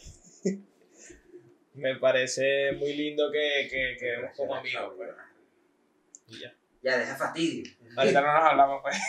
[1.79, 5.09] me parece muy lindo que, que quedemos como amigos, pues.
[6.27, 6.53] Y ya.
[6.81, 7.69] Ya, deja fastidio.
[7.97, 8.95] Ahorita no nos hablamos, pues.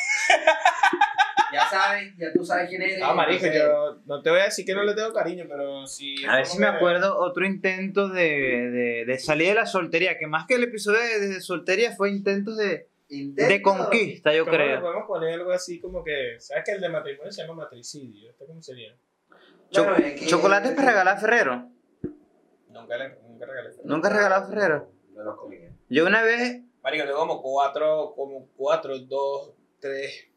[1.52, 3.00] Ya sabes, ya tú sabes quién eres.
[3.02, 5.84] Ah, marico, entonces- yo no te voy a decir que no le tengo cariño, pero
[5.84, 6.14] sí.
[6.28, 10.28] A ver si me acuerdo otro intento de, de, de salir de la soltería, que
[10.28, 14.56] más que el episodio de, de soltería fue intentos de, Intento- de conquista, yo ¿Cómo
[14.56, 14.80] le creo.
[14.80, 16.36] podemos poner algo así como que.
[16.38, 18.30] ¿Sabes que el de matrimonio se llama matricidio?
[18.30, 18.94] ¿Esto cómo sería?
[19.72, 21.68] Cho- Bueno, es que- ¿Chocolates para regalar a Ferrero?
[22.70, 23.70] Nunca, le, nunca regalé.
[23.84, 24.92] ¿Nunca has regalado Ferrero?
[25.14, 25.56] No los comí.
[25.88, 30.28] Yo una vez, Marico, tengo como cuatro, como cuatro, dos, tres,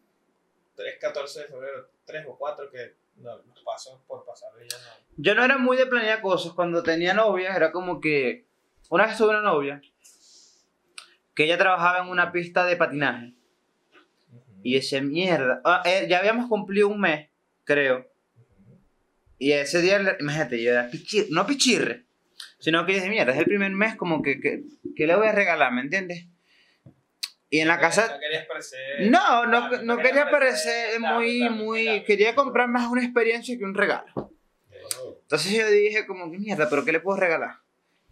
[0.75, 5.05] tres, 14 de febrero, tres o cuatro que no, paso por pasar y ya no.
[5.17, 6.53] yo no era muy de planear cosas.
[6.53, 8.47] Cuando tenía novia, era como que.
[8.89, 9.81] Una vez tuve una novia
[11.36, 13.34] que ella trabajaba en una pista de patinaje.
[14.63, 15.61] Y ese mierda.
[15.65, 17.29] ah, eh, ya habíamos cumplido un mes,
[17.63, 18.07] creo.
[19.38, 22.05] Y ese día, le- imagínate, yo era pichirre, no pichirre,
[22.64, 24.64] sino que yo dije, mierda, es el primer mes, como que, que,
[24.95, 26.28] que le voy a regalar, ¿me entiendes?
[27.49, 28.07] Y en la casa.
[28.07, 29.11] No querías parecer.
[29.11, 31.84] No, no, no no quería parecer muy, claro, muy.
[31.84, 32.03] claro.
[32.05, 34.32] Quería comprar más una experiencia que un regalo.
[35.24, 37.57] Entonces yo dije, como que mierda, ¿pero qué le puedo regalar?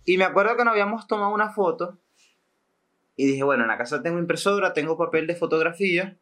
[0.03, 1.97] Y me acuerdo que nos habíamos tomado una foto.
[3.15, 6.17] Y dije, bueno, en la casa tengo impresora, tengo papel de fotografía.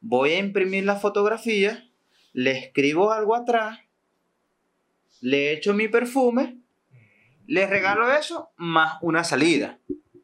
[0.00, 1.86] Voy a imprimir la fotografía.
[2.32, 3.78] Le escribo algo atrás.
[5.20, 6.62] Le echo mi perfume.
[7.48, 9.78] Le regalo eso más una salida.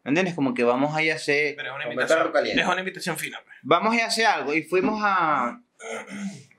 [0.04, 0.34] ¿Me entiendes?
[0.34, 1.56] Como que vamos a ir a hacer.
[1.56, 2.58] Pero es una invitación.
[2.58, 3.56] Es una invitación fina, pues.
[3.62, 4.54] Vamos a ir a hacer algo.
[4.54, 5.48] Y fuimos a.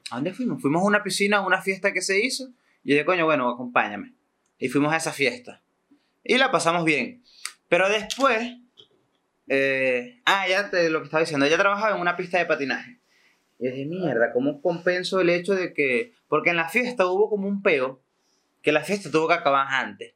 [0.10, 0.60] ¿A dónde fuimos?
[0.60, 2.46] Fuimos a una piscina, a una fiesta que se hizo.
[2.84, 4.14] Y yo dije, coño, bueno, acompáñame.
[4.58, 5.62] Y fuimos a esa fiesta.
[6.24, 7.24] Y la pasamos bien.
[7.70, 8.58] Pero después.
[9.48, 11.46] eh, ah, ya te lo que estaba diciendo.
[11.46, 13.00] Ella trabajaba en una pista de patinaje.
[13.60, 16.14] Y dije, mierda, ¿cómo compenso el hecho de que.
[16.28, 18.02] Porque en la fiesta hubo como un peo.
[18.64, 20.16] Que la fiesta tuvo que acabar antes.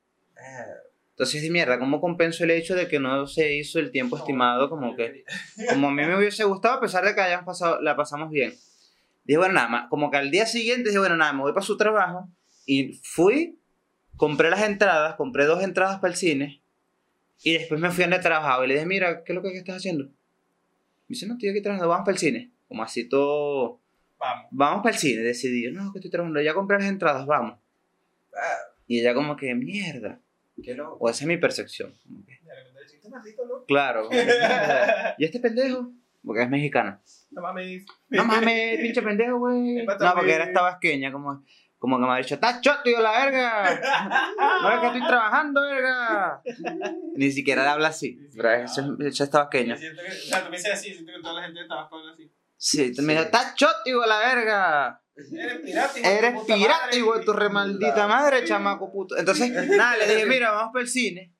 [1.11, 4.69] Entonces, mierda, ¿cómo compenso el hecho de que no se hizo el tiempo estimado?
[4.69, 5.25] Como que
[5.69, 8.53] como a mí me hubiese gustado, a pesar de que hayamos pasado, la pasamos bien.
[9.25, 11.65] Dije, bueno, nada más, como que al día siguiente dije, bueno, nada, me voy para
[11.65, 12.29] su trabajo.
[12.65, 13.59] Y fui,
[14.15, 16.61] compré las entradas, compré dos entradas para el cine.
[17.43, 19.49] Y después me fui a donde trabajaba y le dije, mira, ¿qué es lo que
[19.57, 20.05] estás haciendo?
[20.05, 20.11] Me
[21.09, 22.51] dice, no, estoy aquí trabajando, vamos para el cine.
[22.67, 23.81] Como así todo,
[24.17, 24.47] Vamos.
[24.51, 27.57] vamos para el cine, decidí, no, que estoy trabajando, ya compré las entradas, vamos.
[28.33, 30.19] Ah, Y ella como que, mierda,
[30.61, 30.97] qué loco.
[30.99, 31.93] o esa es mi percepción.
[33.67, 34.09] Claro.
[35.17, 35.91] ¿Y este pendejo?
[36.23, 36.99] Porque es mexicano.
[37.31, 37.85] No mames.
[38.09, 39.85] No mames, pinche pendejo, güey.
[39.85, 41.43] No, porque era tabasqueña, como,
[41.77, 43.81] como que me ha dicho, estás choto, yo la verga.
[44.61, 46.41] No es que estoy trabajando, verga.
[47.15, 48.19] Ni siquiera le habla así.
[48.35, 49.75] Pero eso es, eso es tabasqueña.
[49.77, 51.97] Siento que- O sea, tú me dices así, siento que toda la gente de Tabasco
[51.99, 52.31] habla así.
[52.57, 55.01] Sí, me dijo, estás choto, la verga.
[55.31, 59.17] Eres pirata, hijo de tu Eres pirata, tu remaldita madre, chamaco puto.
[59.17, 61.31] Entonces, nada, le dije, mira, vamos para el cine.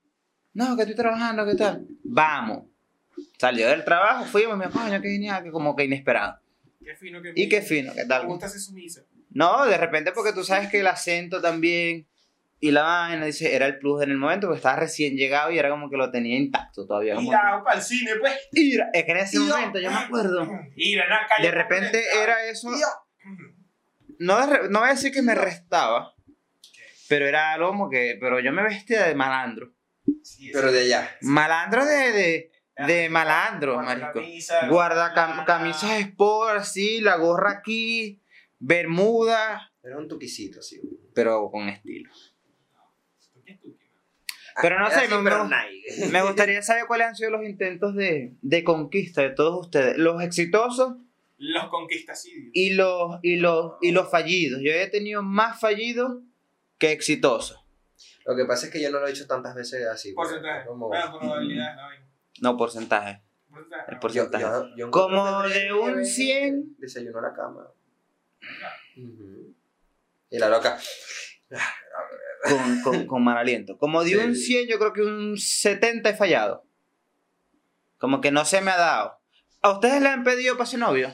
[0.53, 1.85] No, que estoy trabajando, ¿qué tal?
[2.03, 2.65] Vamos.
[3.37, 6.39] Salió del trabajo, fuimos, mi coño, qué genial, que como que inesperado.
[6.83, 8.25] Qué fino que Y qué fino, ¿qué Me tal?
[8.25, 9.01] gusta ser sumisa.
[9.31, 12.07] No, de repente porque tú sabes que el acento también
[12.61, 15.59] y la vaina, dice, era el plus en el momento porque estaba recién llegado y
[15.59, 17.15] era como que lo tenía intacto todavía.
[17.15, 18.33] como Mira, para el cine, pues.
[18.51, 22.45] "Ira", es que en ese momento, yo me acuerdo, Mira, na, calle de repente era
[22.49, 22.69] eso,
[24.19, 26.13] no, no voy a decir que me restaba,
[27.07, 29.73] pero era algo como que, pero yo me vestía de malandro.
[30.23, 31.09] Sí, Pero de allá.
[31.21, 32.51] Malandro de, de,
[32.87, 34.13] de malandro, marico.
[34.13, 38.21] Camisa, Guarda cam- guarda- camisas sport, así, la gorra aquí,
[38.57, 40.81] bermuda, Era un tuquicito, así.
[41.13, 42.11] pero con estilo.
[43.45, 43.77] ¿Qué es tú?
[44.61, 46.07] Pero no sé, me- pero me- Nike.
[46.11, 49.97] Me gustaría saber cuáles han sido los intentos de, de conquista de todos ustedes.
[49.97, 50.97] Los exitosos
[51.39, 52.51] Los conquistacidios.
[52.53, 54.61] y los, y los, y los fallidos.
[54.63, 56.21] Yo he tenido más fallidos
[56.77, 57.59] que exitosos.
[58.25, 60.13] Lo que pasa es que yo no lo he hecho tantas veces así.
[60.13, 60.65] pues, Porcentaje.
[60.67, 62.01] como- Bueno, probabilidades,
[62.41, 63.21] no, porcentaje.
[63.49, 64.43] Porcentaje, El porcentaje.
[64.43, 66.75] Yo- yo- yo en Como de un febrero 100.
[66.77, 67.67] Desayuno a la cama.
[70.29, 70.77] Y la loca.
[72.43, 73.77] Con, con, con mal aliento.
[73.77, 74.15] Como de Sí.
[74.15, 76.63] un 100, yo creo que un 70 he fallado.
[77.97, 79.19] Como que no se me ha dado.
[79.61, 81.13] ¿A ustedes le han pedido para ser novio?